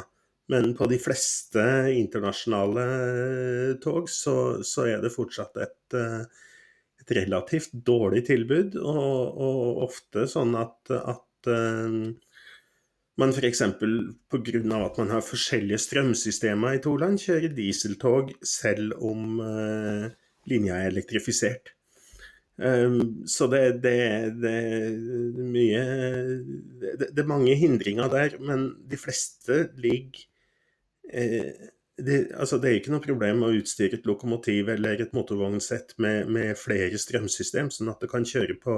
[0.52, 1.64] Men på de fleste
[1.96, 6.22] internasjonale eh, tog så, så er det fortsatt et, eh,
[7.02, 11.50] et, relativt dårlig tilbud, og, og ofte sånn at, at
[13.22, 13.62] man f.eks.
[13.80, 14.82] pga.
[14.82, 20.12] at man har forskjellige strømsystemer i to land, kjører dieseltog selv om uh,
[20.52, 21.74] linja er elektrifisert.
[22.56, 23.98] Um, så det, det,
[24.40, 25.82] det, er mye
[26.80, 30.24] det, det, er mange hindringer der, men de fleste ligger
[31.14, 31.54] Eh,
[31.98, 36.28] det, altså det, er ikke noe problem å utstyre et lokomotiv eller et motorvognsett med,
[36.32, 38.76] med, flere strømsystem, sånn at det kan kjøre på,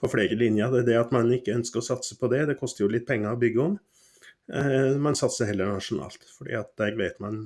[0.00, 0.72] på, flere linjer.
[0.72, 2.44] Det er det at man ikke ønsker å satse på det.
[2.50, 3.78] Det koster jo litt penger å bygge om.
[4.52, 7.38] Eh, man satser heller nasjonalt, fordi at der vet man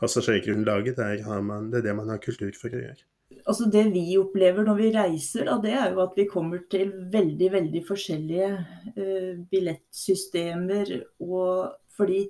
[0.00, 1.00] passasjergrunnlaget.
[1.42, 3.06] Man, det er det man har kultur for å gjøre.
[3.44, 6.92] Altså Det vi opplever når vi reiser, da, det er jo at vi kommer til
[7.12, 8.50] veldig veldig forskjellige
[8.98, 10.92] uh, billettsystemer.
[11.24, 12.24] og fordi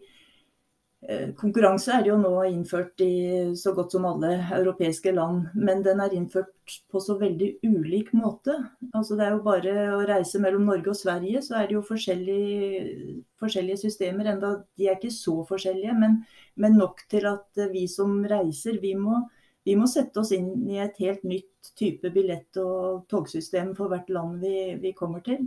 [1.37, 6.15] konkurranse er jo nå innført i så godt som alle europeiske land, men den er
[6.17, 8.55] innført på så veldig ulik måte.
[8.95, 11.85] Altså Det er jo bare å reise mellom Norge og Sverige, så er det jo
[11.85, 14.31] forskjellige, forskjellige systemer.
[14.33, 16.23] Enda de er ikke så forskjellige, men,
[16.57, 19.21] men, nok til at vi som reiser, vi må,
[19.65, 24.09] vi må, sette oss inn i et helt nytt type billett- og togsystem for hvert
[24.13, 25.45] land vi, vi kommer til.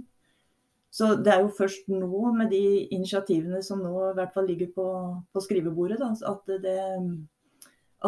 [0.98, 4.72] Så det er jo først nå, med de initiativene som nå i hvert fall ligger
[4.74, 4.86] på,
[5.34, 6.78] på skrivebordet, da, at, det,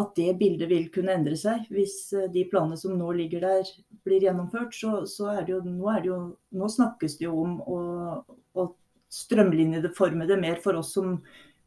[0.00, 1.68] at, det, bildet vil kunne endre seg.
[1.70, 3.70] Hvis eh, de planene som nå ligger der
[4.06, 6.18] blir gjennomført, så, så er det jo nå, det jo
[6.58, 7.78] nå, snakkes det jo om å,
[8.58, 8.66] å
[9.10, 11.20] strømlinjeforme det mer for oss som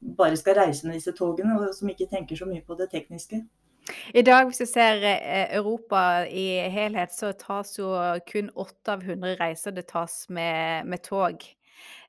[0.04, 3.46] bare skal reise med disse togene, og som ikke tenker så mye på det tekniske.
[4.14, 7.90] I dag, hvis du ser eh, Europa i helhet, så tas jo
[8.30, 11.44] kun 8 av 100 reiser det tas med, med tog.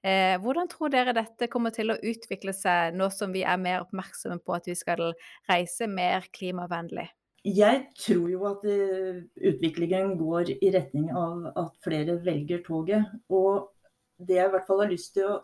[0.04, 3.82] Eh, hvordan tror dere dette kommer til å utvikle seg nå som vi er mer
[3.82, 5.10] oppmerksomme på at vi skal
[5.50, 7.08] reise mer klimavennlig?
[7.44, 13.10] Jeg tror jo at uh, utviklingen går i retning av at flere velger toget.
[13.28, 13.66] Og
[14.16, 15.42] det jeg i hvert fall har lyst til å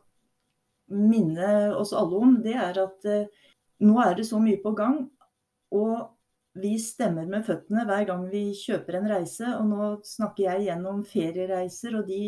[0.95, 3.05] minne oss alle om, det er at
[3.85, 5.03] nå er det så mye på gang.
[5.77, 5.93] Og
[6.63, 9.49] vi stemmer med føttene hver gang vi kjøper en reise.
[9.57, 12.23] Og nå snakker jeg gjennom feriereiser, og de,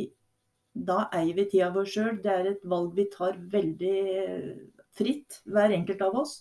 [0.73, 2.15] da eier vi tida vår sjøl.
[2.25, 3.99] Det er et valg vi tar veldig
[4.99, 6.39] fritt, hver enkelt av oss.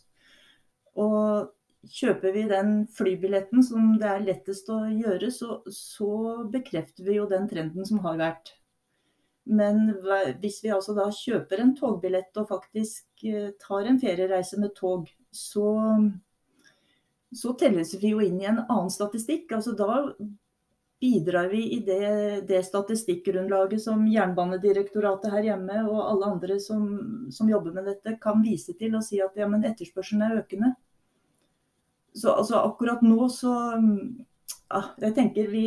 [1.00, 1.52] Og
[1.92, 6.12] kjøper vi den flybilletten som det er lettest å gjøre, så, så
[6.52, 8.56] bekrefter vi jo den trenden som har vært.
[9.50, 9.88] Men
[10.44, 15.10] hvis vi altså da kjøper en togbillett og faktisk eh, tar en feriereise med tog,
[15.34, 15.72] så
[17.36, 19.52] så telles vi jo inn i en annen statistikk.
[19.56, 20.16] altså Da
[21.02, 26.84] bidrar vi i det, det statistikkgrunnlaget som Jernbanedirektoratet her hjemme og alle andre som,
[27.34, 30.76] som, jobber med dette, kan vise til og si at ja, men etterspørselen er økende.
[32.14, 33.56] Så altså, akkurat nå så
[34.72, 35.66] ja, jeg tenker vi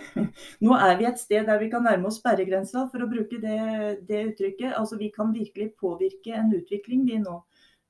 [0.64, 3.60] Nå er vi et sted der vi kan nærme oss sperregrensa, for å bruke det,
[4.08, 4.76] det uttrykket.
[4.76, 7.40] Altså, vi kan virkelig påvirke en utvikling vi nå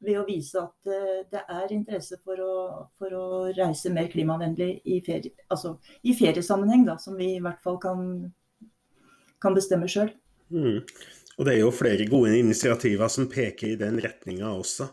[0.05, 2.55] ved å vise at eh, det er interesse for å,
[3.01, 3.25] for å
[3.57, 8.05] reise mer klimavennlig i, ferie, altså, i feriesammenheng, da, som vi i hvert fall kan,
[9.43, 10.13] kan bestemme sjøl.
[10.51, 10.81] Mm.
[11.39, 14.91] Og det er jo flere gode initiativer som peker i den retninga også.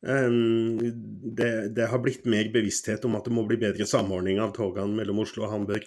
[0.00, 4.96] Det, det, har blitt mer bevissthet om at det må bli bedre samordning av togene
[4.96, 5.84] mellom Oslo og Hamburg.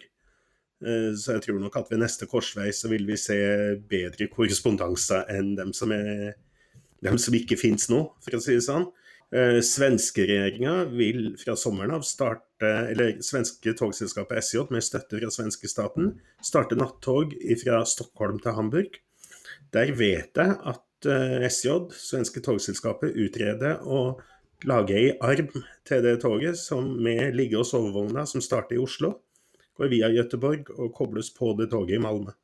[0.83, 3.37] Uh, så jeg tror nok at ved neste korsvei så vil vi se
[3.89, 6.35] bedre korrespondanse enn dem som er
[7.03, 8.87] dem som ikke finnes nå, for å si det sånn.
[9.33, 15.69] Eh, Svenskeregjeringa vil fra sommeren av starte, eller svenske togselskapet SJ med støtte fra svenske
[15.71, 16.11] staten,
[16.45, 18.99] starte nattog fra Stockholm til Hamburg.
[19.73, 24.19] Der vet jeg at eh, SJ, svenske togselskapet, utreder å
[24.69, 25.49] lage ei arm
[25.87, 29.15] til det toget som med ligge- og sovevogna som starter i Oslo,
[29.73, 32.37] går via Gøteborg og kobles på det toget i Malmö.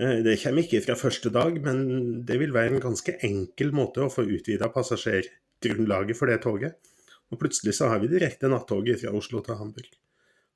[0.00, 1.82] Eh, det kommer ikke fra første dag, men
[2.26, 6.78] det vil være en ganske enkel måte å få utvida passasjergrunnlaget for det toget.
[7.32, 9.92] Og plutselig så har vi direkte nattoget fra Oslo til Hamburg.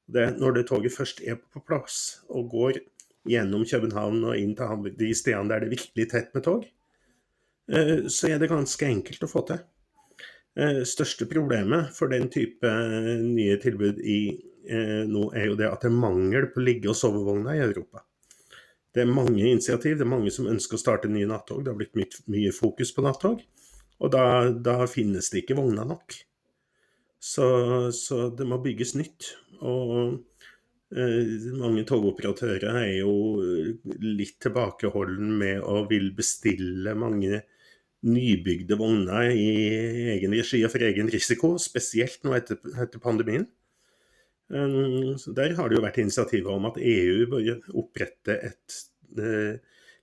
[0.07, 2.81] Det, når det toget først er på plass og går
[3.27, 6.66] gjennom København og inn til Hamburg, de stedene der det er virkelig tett med tog,
[7.72, 9.64] eh, så er det ganske enkelt å få til.
[10.57, 12.70] Eh, største problemet for den type
[13.20, 14.20] nye tilbud i,
[14.66, 18.01] nå er jo det at det er mangel på ligge- og sovevogner i Europa.
[18.97, 21.61] Det er mange initiativ, det er mange som ønsker å starte nye nattog.
[21.61, 23.43] Det har blitt mye, mye fokus på nattog.
[24.01, 26.17] Og da, da, finnes det ikke vogner nok.
[27.21, 27.47] Så,
[27.93, 29.29] så, det må bygges nytt.
[29.61, 29.93] Og
[30.97, 33.13] eh, mange togoperatører er jo
[34.01, 37.43] litt tilbakeholden med å vil bestille mange
[38.07, 39.47] nybygde vogner i
[40.15, 43.45] egen regi og for egen risiko, spesielt nå etter, etter pandemien.
[44.49, 48.77] Um, der har det jo vært initiativer om at EU bør opprette et
[49.19, 49.57] eh,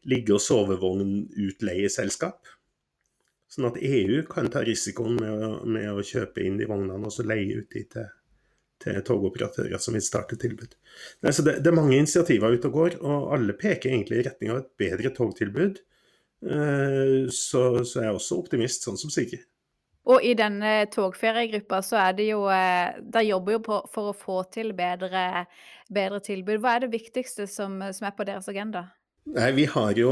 [0.10, 2.50] ligge- og sovevognutleieselskap.
[3.54, 7.14] Sånn at EU kan ta risikoen med å, med å kjøpe inn de vognene og
[7.14, 8.10] så leie ut de til,
[8.84, 10.76] til togoperatører som vil starte tilbud.
[11.24, 14.52] Nei, det, det, er mange initiativer ute og går, og alle peker egentlig i retning
[14.52, 15.80] av et bedre togtilbud.
[16.44, 19.46] Uh, så, så jeg er også optimist, sånn som Sigrid.
[20.12, 24.18] Og i denne togferiegruppa så er det jo eh, De jobber jo på, for å
[24.18, 25.46] få til bedre,
[25.88, 26.60] bedre, tilbud.
[26.63, 28.89] Hva er det viktigste som, som, er på deres agenda?
[29.32, 30.12] Nei, Vi har jo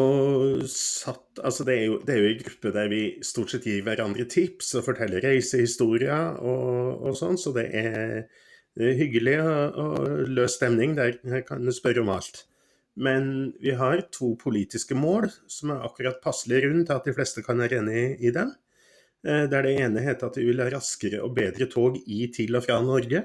[0.71, 4.87] satt altså det er jo, en gruppe der vi stort sett gir hverandre tips og
[4.87, 8.23] forteller reisehistorier og, og sånn, så det er,
[8.79, 10.95] hyggelig og, og, løs stemning.
[10.95, 12.45] Der kan du spørre om alt.
[12.95, 17.59] Men vi har to politiske mål som er akkurat passelig rundt at de fleste kan
[17.59, 18.55] være enig i dem.
[19.27, 22.57] Eh, der det ene heter at vi vil ha raskere og bedre tog i, til
[22.57, 23.23] og fra Norge.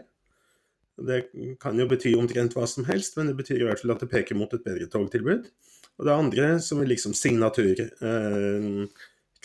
[0.96, 1.20] Det
[1.60, 4.12] kan jo bety omtrent hva som helst, men det betyr i hvert fall at det
[4.12, 5.48] peker mot et bedre togtilbud.
[5.96, 8.92] Og det andre, som er liksom signaturkravet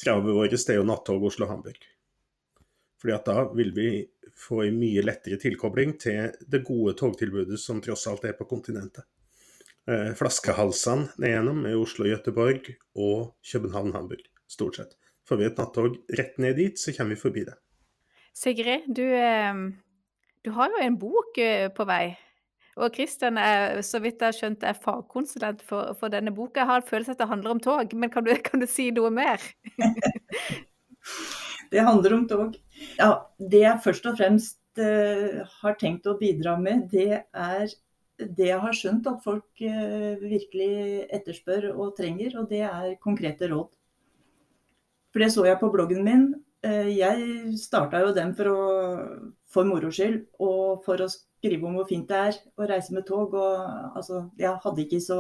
[0.06, 1.88] eh, vårt, det er jo nattog Oslo-Hamburg.
[3.02, 3.90] Fordi at da vil vi
[4.38, 9.08] få en mye lettere tilkobling til det gode togtilbudet som tross alt er på kontinentet.
[9.90, 15.01] Eh, flaskehalsene nedgjennom er Oslo-Göteborg og København-Hamburg, stort sett.
[15.30, 17.56] Får vi et nattog rett ned dit, så kommer vi forbi det.
[18.34, 19.54] Sigrid, du, eh,
[20.44, 22.06] du har jo en bok eh, på vei.
[22.80, 26.62] Og Kristian er, så vidt jeg har skjønt, er fagkonsulent for, for, denne boka.
[26.62, 28.90] Jeg har en følelse at det handler om tog, men kan du, kan du si
[28.96, 29.44] noe mer?
[31.74, 32.56] det handler om tog.
[32.96, 37.76] Ja, det jeg først og fremst uh, har tenkt å bidra med, det er
[38.22, 43.52] det jeg har skjønt at folk uh, virkelig etterspør og trenger, og det er konkrete
[43.52, 43.76] råd.
[45.12, 46.26] For det så jeg på bloggen min.
[46.64, 51.80] Eh, jeg starta jo den for, å, for moro skyld og for å skrive om
[51.80, 53.36] hvor fint det er å reise med tog.
[53.36, 55.20] Og, altså, jeg hadde ikke, så,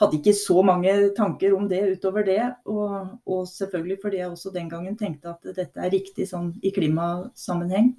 [0.00, 2.40] hadde ikke, så, mange tanker om det utover det.
[2.70, 6.72] Og, og, selvfølgelig fordi jeg også den gangen tenkte at dette er riktig sånn i
[6.74, 7.94] klimasammenheng.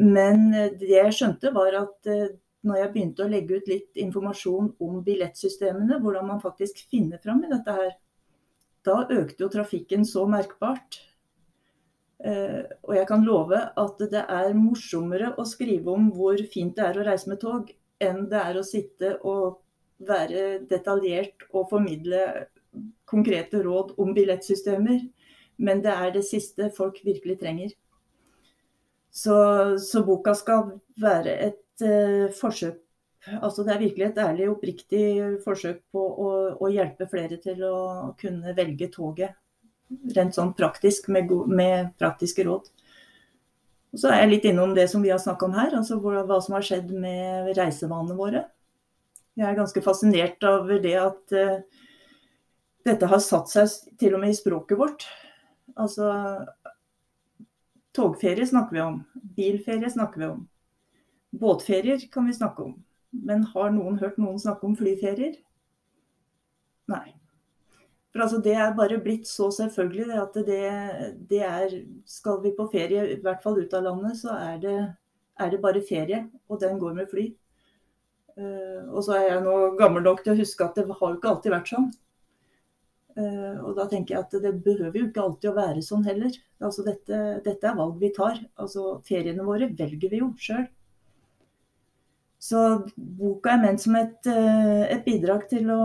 [0.00, 2.30] Men det jeg skjønte var at eh,
[2.66, 7.40] når jeg begynte å legge ut litt informasjon om billettsystemene, hvordan man faktisk finner fram
[7.44, 7.92] i dette her,
[8.86, 11.00] da økte jo trafikken så merkbart.
[12.20, 16.84] Uh, og jeg kan love at det er morsommere å skrive om hvor fint det
[16.84, 19.62] er å reise med tog, enn det er å sitte og
[20.04, 22.20] være detaljert og formidle
[23.08, 25.00] konkrete råd om billettsystemer.
[25.60, 27.72] Men det er det siste folk virkelig trenger.
[29.10, 29.34] Så,
[29.82, 32.78] så boka skal være et uh, forsøk
[33.28, 35.04] Altså det er virkelig et ærlig og oppriktig
[35.44, 37.76] forsøk på å, å, hjelpe flere til å
[38.20, 39.36] kunne velge toget.
[40.16, 42.70] Rent sånn praktisk, med, med praktiske råd.
[43.90, 46.38] Og så er jeg litt innom det som vi har snakka om her, altså hva,
[46.40, 48.44] som har skjedd med reisevanene våre.
[49.36, 51.82] Jeg er ganske fascinert over det at uh,
[52.86, 55.04] dette har satt seg til og med i språket vårt.
[55.76, 56.12] Altså
[57.96, 59.02] Togferie snakker vi om.
[59.36, 60.46] Bilferie snakker vi om.
[61.30, 62.78] Båtferier kan vi snakke om.
[63.12, 65.38] Men har noen hørt noen snakke om flyferier?
[66.90, 67.08] Nei.
[68.10, 70.62] For altså Det er bare blitt så selvfølgelig at det,
[71.30, 74.78] det, er Skal vi på ferie, i hvert fall ut av landet, så er det,
[75.38, 76.24] er det bare ferie.
[76.48, 77.30] Og den går med fly.
[78.38, 81.18] Uh, og så er jeg nå gammel nok til å huske at det har jo
[81.18, 81.88] ikke alltid vært sånn.
[83.18, 86.36] Uh, og da tenker jeg at det behøver jo ikke alltid å være sånn heller.
[86.62, 88.38] Altså dette, dette er valg vi tar.
[88.60, 90.66] Altså feriene våre velger vi jo sjøl.
[92.40, 92.60] Så
[92.96, 95.80] boka er ment som et, uh, et, bidrag til å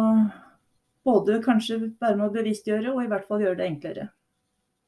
[1.05, 4.07] både kanskje være med å bevisstgjøre, og i hvert fall gjøre det enklere.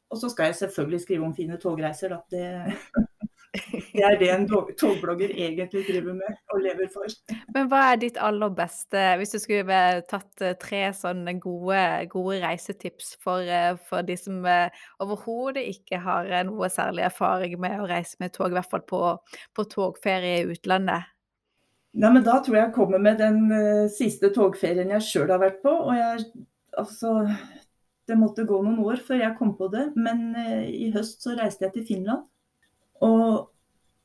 [0.07, 2.21] Og så skal jeg selvfølgelig skrive om fine togreiser, da.
[2.31, 3.17] Det,
[3.97, 4.45] det er det en
[4.79, 7.11] togblogger egentlig driver med og lever for.
[7.55, 11.81] Men hva er ditt aller beste, hvis du skulle tatt eh, tre sånne gode,
[12.13, 17.83] gode reisetips for, eh, for, de som eh, overhodet ikke har noe særlig erfaring med
[17.83, 19.03] å reise med tog, i hvert fall på,
[19.51, 21.16] på togferie i utlandet?
[21.97, 25.41] Nei, men Da tror jeg jeg kommer med den uh, siste togferien jeg sjøl har
[25.41, 25.71] vært på.
[25.71, 26.27] og jeg,
[26.77, 27.13] altså,
[28.07, 31.33] Det måtte gå noen år før jeg kom på det, men uh, i høst så
[31.39, 32.27] reiste jeg til Finland.
[33.01, 33.49] Og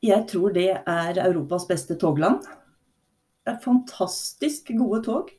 [0.03, 2.43] jeg tror det er Europas beste togland.
[3.45, 5.31] Det er fantastisk gode tog.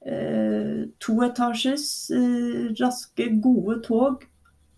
[0.00, 1.84] Uh, toetasjes,
[2.14, 4.22] eh, raske, gode tog.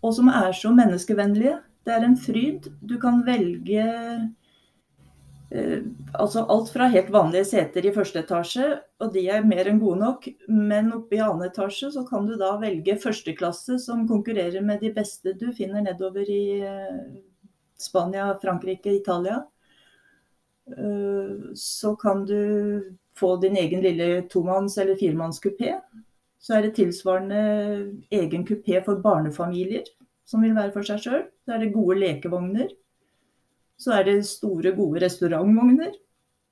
[0.03, 1.59] Og som er så menneskevennlige.
[1.85, 2.71] Det er en fryd.
[2.81, 3.85] Du kan velge
[5.53, 8.67] altså alt fra helt vanlige seter i første etasje,
[9.03, 10.27] og de er mer enn gode nok.
[10.49, 14.93] Men oppe i annen etasje så kan du da velge førsteklasse som konkurrerer med de
[14.95, 16.99] beste du finner nedover i eh,
[17.77, 19.43] Spania, Frankrike, Italia.
[20.73, 25.77] Eh, så kan du få din egen lille tomanns- eller firemannskupé.
[26.41, 27.43] Så er det tilsvarende
[28.11, 29.85] egen kupé for barnefamilier,
[30.25, 31.27] som vil være for seg sjøl.
[31.45, 32.73] Så er det gode lekevogner.
[33.83, 35.93] Så er det store, gode restaurantvogner.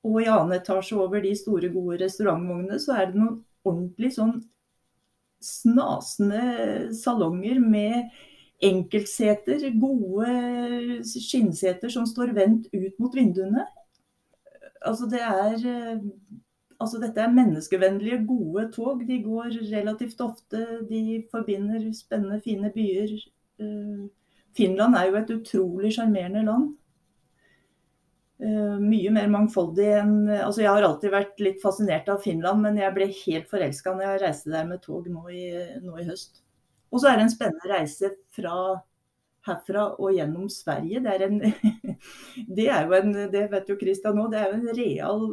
[0.02, 4.40] Og i annen etasje over de store, gode restaurantvognene, så er det noen ordentlig sånn
[5.42, 8.10] snasende salonger med
[8.62, 13.66] enkeltseter, gode skinnseter som står vendt ut mot vinduene.
[14.82, 16.06] Altså det er eh,
[16.82, 19.04] Altså dette er menneskevennlige, gode tog.
[19.06, 20.62] De går relativt ofte.
[20.88, 23.12] De forbinder spennende, fine byer.
[23.62, 24.00] Eh,
[24.56, 26.72] Finland er jo et utrolig sjarmerende land.
[28.42, 32.80] Eh, mye mer mangfoldig enn Altså jeg har alltid vært litt fascinert av Finland, men
[32.80, 35.44] jeg ble helt forelska når jeg reiste der med tog nå i,
[35.84, 36.40] nå i høst.
[36.90, 38.56] Og så er det en spennende reise fra
[39.46, 41.02] herfra og gjennom Sverige.
[41.04, 41.38] Det er, en,
[42.58, 45.24] det er jo en, det vet jo Christian nå, det er jo en real,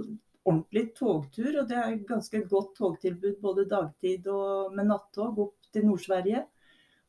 [0.45, 1.49] ordentlig togtur.
[1.63, 6.45] Og det er ganske godt togtilbud både dagtid og med nattog opp til Nord-Sverige.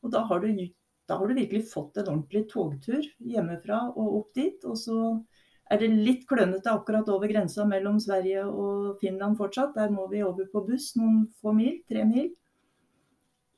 [0.01, 0.65] Og da har, du,
[1.05, 4.65] da har du virkelig fått en ordentlig togtur hjemmefra og opp dit.
[4.65, 4.97] Og så
[5.71, 9.73] er det litt klønete akkurat over grensa mellom Sverige og Finland fortsatt.
[9.77, 12.31] Der må vi over på buss noen få mil, tre mil.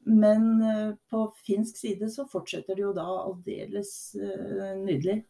[0.05, 5.21] Men eh, på finsk side så fortsetter det jo da aldeles uh, nydelig.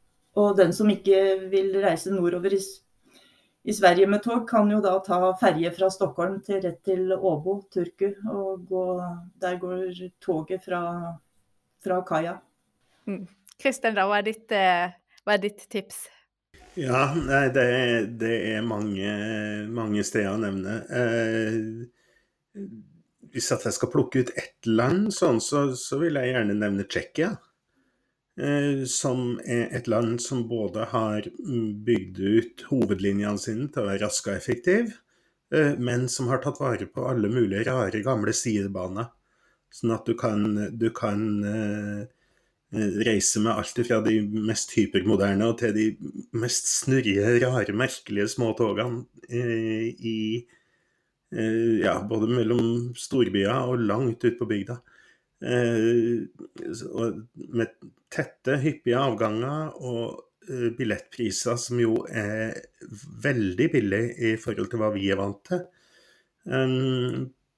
[0.41, 1.19] Og den som ikke
[1.51, 2.59] vil reise nordover i,
[3.69, 7.59] i, Sverige med tog, kan jo da ta ferje fra Stockholm til rett til Åbo,
[7.71, 8.09] Turku.
[8.33, 8.87] Og gå,
[9.45, 9.85] der går
[10.25, 10.81] toget fra,
[11.85, 12.39] fra kaia.
[13.05, 13.27] Mm.
[13.61, 16.07] da, hva er, ditt, eh, hva er ditt tips?
[16.73, 17.65] Ja, nei, det,
[18.17, 19.09] det, er mange,
[19.69, 20.79] mange steder å nevne.
[20.89, 22.63] Eh,
[23.33, 27.35] hvis jeg skal plukke ut ett land sånn, så, så vil jeg gjerne nevne Tsjekkia.
[28.41, 31.27] Eh, som er et land som både har
[31.85, 34.95] bygd ut hovedlinjene sine til å være rask og effektiv,
[35.53, 39.11] eh, men som har tatt vare på alle mulige rare, gamle sidebaner.
[39.73, 42.09] Sånn at du kan, du kan eh,
[42.73, 44.17] reise med alt fra de
[44.47, 45.85] mest hypermoderne til de
[46.41, 50.17] mest snurrige, rare, merkelige små togene i, i
[51.35, 54.77] Eh, ja, både mellom storbyer og langt ut på bygda.
[55.43, 56.27] Eh,
[57.57, 57.73] med
[58.13, 62.53] tette, hyppige avganger og eh, billettpriser som jo er
[63.25, 65.65] veldig billig i forhold til hva vi er vant til.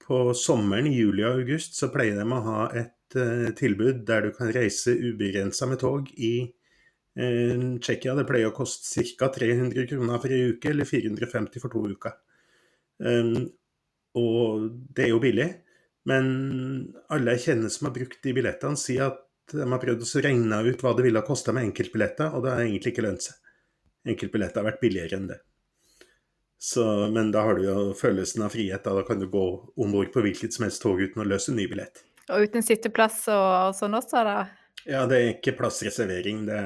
[0.05, 3.04] På sommeren, i juli og august, så pleier de å ha et
[3.59, 6.35] tilbud der du kan reise ubegrensa med tog i
[7.15, 8.15] Tsjekkia.
[8.17, 9.29] Det pleier å koste ca.
[9.31, 12.17] 300 kroner for ei uke, eller 450 for to uker.
[14.19, 15.47] Og det er jo billig.
[16.05, 16.27] Men
[17.09, 20.61] alle jeg kjenner som har brukt de billettene, sier at de har prøvd å regne
[20.67, 23.51] ut hva det ville ha kosta med enkeltbilletter, og det har egentlig ikke lønt seg.
[24.13, 25.39] Enkeltbilletter har vært billigere enn det.
[26.61, 28.83] Så, men da har du jo følelsen av frihet.
[28.85, 29.45] Da, da kan du gå
[29.75, 32.01] om bord på hvilket som helst tog uten å løse en ny billett.
[32.33, 34.37] Og uten sitteplass og sånn også, da?
[34.85, 36.45] Ja, det er ikke plassreservering.
[36.47, 36.61] Det,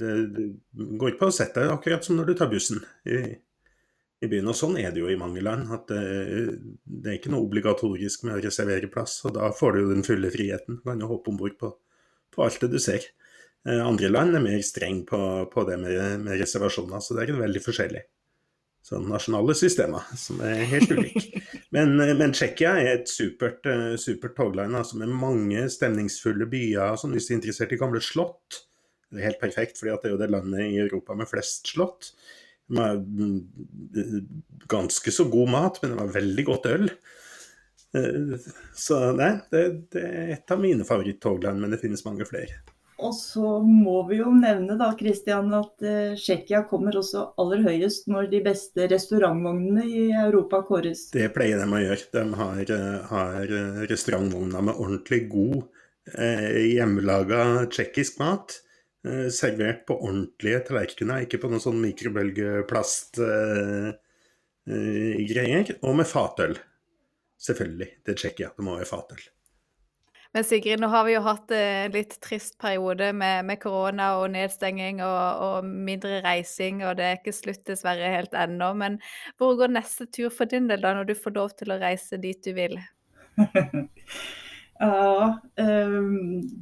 [0.00, 0.48] det, det
[1.00, 2.80] går på å sette deg akkurat som når du tar bussen.
[3.08, 3.20] I,
[4.20, 4.50] i byen.
[4.52, 5.70] Og sånn er det jo i mange land.
[5.72, 6.02] at det,
[6.84, 9.18] det, er ikke noe obligatorisk med å reservere plass.
[9.28, 10.80] Og da får du jo den fulle friheten.
[10.80, 11.72] Du kan jo hoppe om bord på,
[12.34, 13.08] på, alt det du ser.
[13.66, 15.20] Eh, andre land er mer streng på,
[15.52, 18.04] på det med, med, reservasjoner, så det er veldig forskjellig.
[18.86, 21.42] Sånn nasjonale systemer, som er helt ulike.
[21.70, 23.62] Men, men Tsjekkia er et supert,
[24.02, 26.96] supert togland altså med mange stemningsfulle byer.
[26.98, 28.56] Sånn, hvis du er interessert i gamle slott,
[29.06, 32.10] det er helt perfekt, for det er jo det landet i Europa med flest slott.
[32.74, 33.38] Med mm,
[34.70, 36.90] ganske så god mat, men det var veldig godt øl.
[38.74, 39.64] Så nei, det,
[39.94, 42.58] det er et av mine favoritt-togland, men det finnes mange flere.
[43.00, 48.08] Og så må vi jo nevne da, Christian, at uh, Tsjekkia kommer også aller høyest
[48.12, 51.08] når de beste restaurantvognene i Europa kåres.
[51.14, 52.08] Det pleier de å gjøre.
[52.14, 53.54] De har, eh, har
[53.90, 55.62] restaurantvogner med ordentlig god
[56.16, 57.40] eh, hjemmelaga
[57.72, 58.60] tsjekkisk mat.
[59.06, 63.96] Eh, servert på ordentlige tallerkener, ikke på noen sånn mikrobølgeplastgreier.
[64.68, 66.58] Eh, eh, og med fatøl.
[67.40, 67.88] Selvfølgelig.
[68.04, 68.48] Det er Tsjekkia.
[68.56, 69.22] Det må være fatøl.
[70.32, 74.28] Men Sigrid, nå har vi jo hatt en litt trist periode med, med korona og
[74.30, 78.68] nedstenging og, og, mindre reising, og det er ikke slutt dessverre helt ennå.
[78.78, 79.00] Men
[79.40, 82.20] hvor går neste tur for din del, da, når du får lov til å reise
[82.22, 82.78] dit du vil?
[84.78, 86.14] ja, um,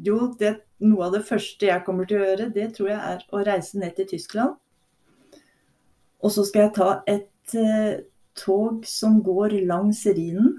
[0.07, 0.55] jo, det,
[0.89, 3.83] noe av det første jeg kommer til å gjøre, det tror jeg er å reise
[3.83, 4.57] ned til Tyskland.
[6.25, 8.01] Og så skal jeg ta et uh,
[8.39, 10.57] tog som går langs Rhinen.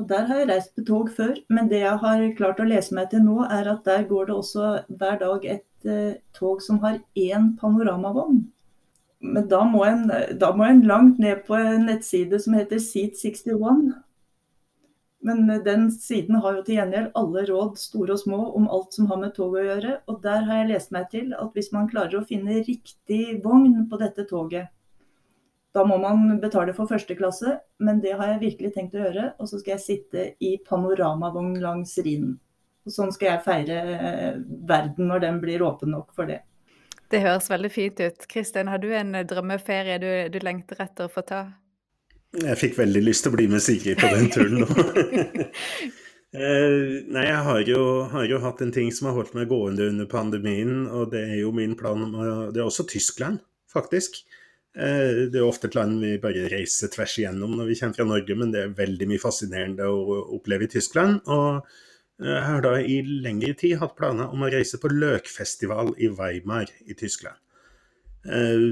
[0.00, 2.94] Og Der har jeg reist på tog før, men det jeg har klart å lese
[2.96, 6.78] meg til nå, er at der går det også hver dag et uh, tog som
[6.80, 8.46] har én panoramavogn.
[9.20, 10.06] Men da må, en,
[10.40, 13.92] da må en langt ned på en nettside som heter Seat 61.
[15.20, 19.10] Men den siden har jo til gjengjeld alle råd, store og små, om alt som
[19.12, 19.98] har med tog å gjøre.
[20.08, 23.82] Og der har jeg lest meg til at hvis man klarer å finne riktig vogn
[23.90, 24.72] på dette toget,
[25.74, 29.26] da må man betale for første klasse, men det har jeg virkelig tenkt å gjøre.
[29.38, 32.38] Og så skal jeg sitte i panoramavogn langs Rhinen.
[32.88, 36.40] Og sånn skal jeg feire eh, verden når den blir åpen nok for det.
[37.10, 38.26] Det høres veldig fint ut.
[38.30, 41.40] Kristian, har du en drømmeferie du, du lengter etter å få ta?
[42.38, 44.70] Jeg fikk veldig lyst til å bli med Sigrid på den turen nå.
[46.30, 47.80] Eh, nei, jeg har jo,
[48.12, 51.40] har jo, hatt en ting som har holdt meg gående under pandemien, og det er
[51.40, 54.20] jo min plan om å Det er også Tyskland, faktisk.
[54.78, 58.08] Eh, det er ofte et land vi bare reiser tvers igjennom når vi kommer fra
[58.12, 61.20] Norge, men det er veldig mye fascinerende å oppleve i Tyskland.
[61.26, 61.62] Og
[62.22, 66.12] eh, jeg har da i lengre tid hatt planer om å reise på løkfestival i
[66.14, 67.40] Weimar i Tyskland.
[68.28, 68.62] Eh,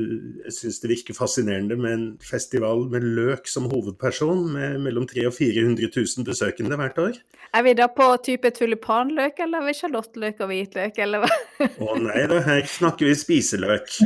[0.44, 5.32] jeg syns det virker fascinerende med en festival med løk som hovedperson, med mellom 300
[5.32, 7.18] og 400 000 besøkende hvert år.
[7.57, 11.68] Er vi da på type tulipanløk, eller er vi sjalottløk og hvitløk, eller hva?
[11.88, 13.96] Å nei da, her snakker vi spiseløk.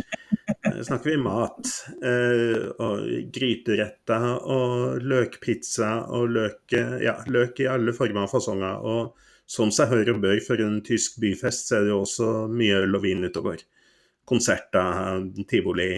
[0.81, 1.69] Snakker vi mat.
[2.05, 3.05] Eh, og
[3.35, 8.83] gryteretter og løkpizza og løk, ja, løk i alle former og fasonger.
[8.83, 12.33] Og som seg hør og bør for en tysk byfest, så er det jo også
[12.53, 13.65] mye øl og vin utover.
[14.29, 15.93] Konserter, tivoli.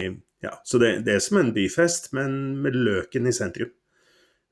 [0.44, 0.56] Ja.
[0.66, 3.72] Så det, det er som en byfest, men med løken i sentrum.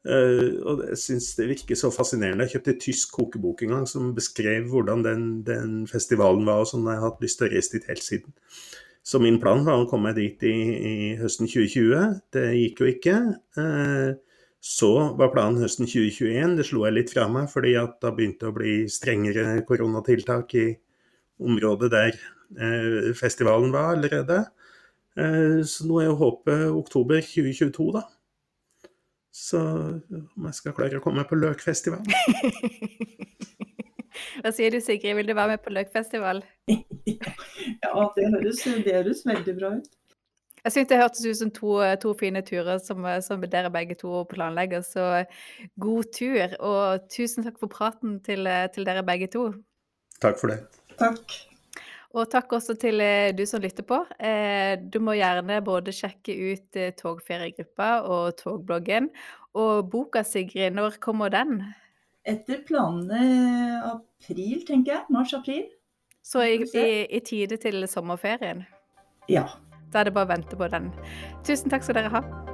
[0.03, 2.49] Uh, og jeg syns det virker så fascinerende.
[2.49, 6.71] Jeg kjøpte en tysk kokebok en gang som beskrev hvordan den, den festivalen var, og
[6.73, 8.35] sånn jeg har hatt lyst til å reise dit helt siden.
[9.03, 12.21] Så min plan var å komme dit i, i høsten 2020.
[12.35, 13.17] Det gikk jo ikke.
[13.59, 14.15] Uh,
[14.63, 16.57] så var planen høsten 2021.
[16.61, 20.69] Det slo jeg litt fra meg, fordi at det begynte å bli strengere koronatiltak i
[21.43, 24.45] området der uh, festivalen var allerede.
[25.13, 28.07] så nå er jo håpet oktober 2022, da.
[29.29, 32.01] Så om jeg skal klare å komme på Løkfestival.
[34.43, 36.43] Hva sier du Sigrid, vil du være med på Løkfestival?
[36.69, 39.91] ja, det høres, det høres veldig bra ut.
[40.63, 41.71] Jeg syns det hørtes ut som to,
[42.03, 44.85] to fine turer som, som, dere begge to planlegger.
[44.87, 45.07] Så
[45.83, 49.49] god tur, og tusen takk for praten til, til dere begge to.
[50.23, 50.61] Takk for det.
[51.01, 51.35] Takk.
[52.13, 54.03] Og takk også til eh, du som lytter på.
[54.21, 59.09] Eh, du må gjerne både sjekke ut eh, Togferiegruppa og Togbloggen.
[59.57, 61.63] Og boka, Sigrid, når kommer den?
[62.23, 63.23] Etter planene
[63.89, 65.07] april, tenker jeg.
[65.11, 65.67] Mars-april.
[66.23, 68.63] Så i, i, i tide til sommerferien?
[69.31, 69.49] Ja.
[69.93, 70.93] Da er det bare å vente på den.
[71.47, 72.52] Tusen takk skal dere ha.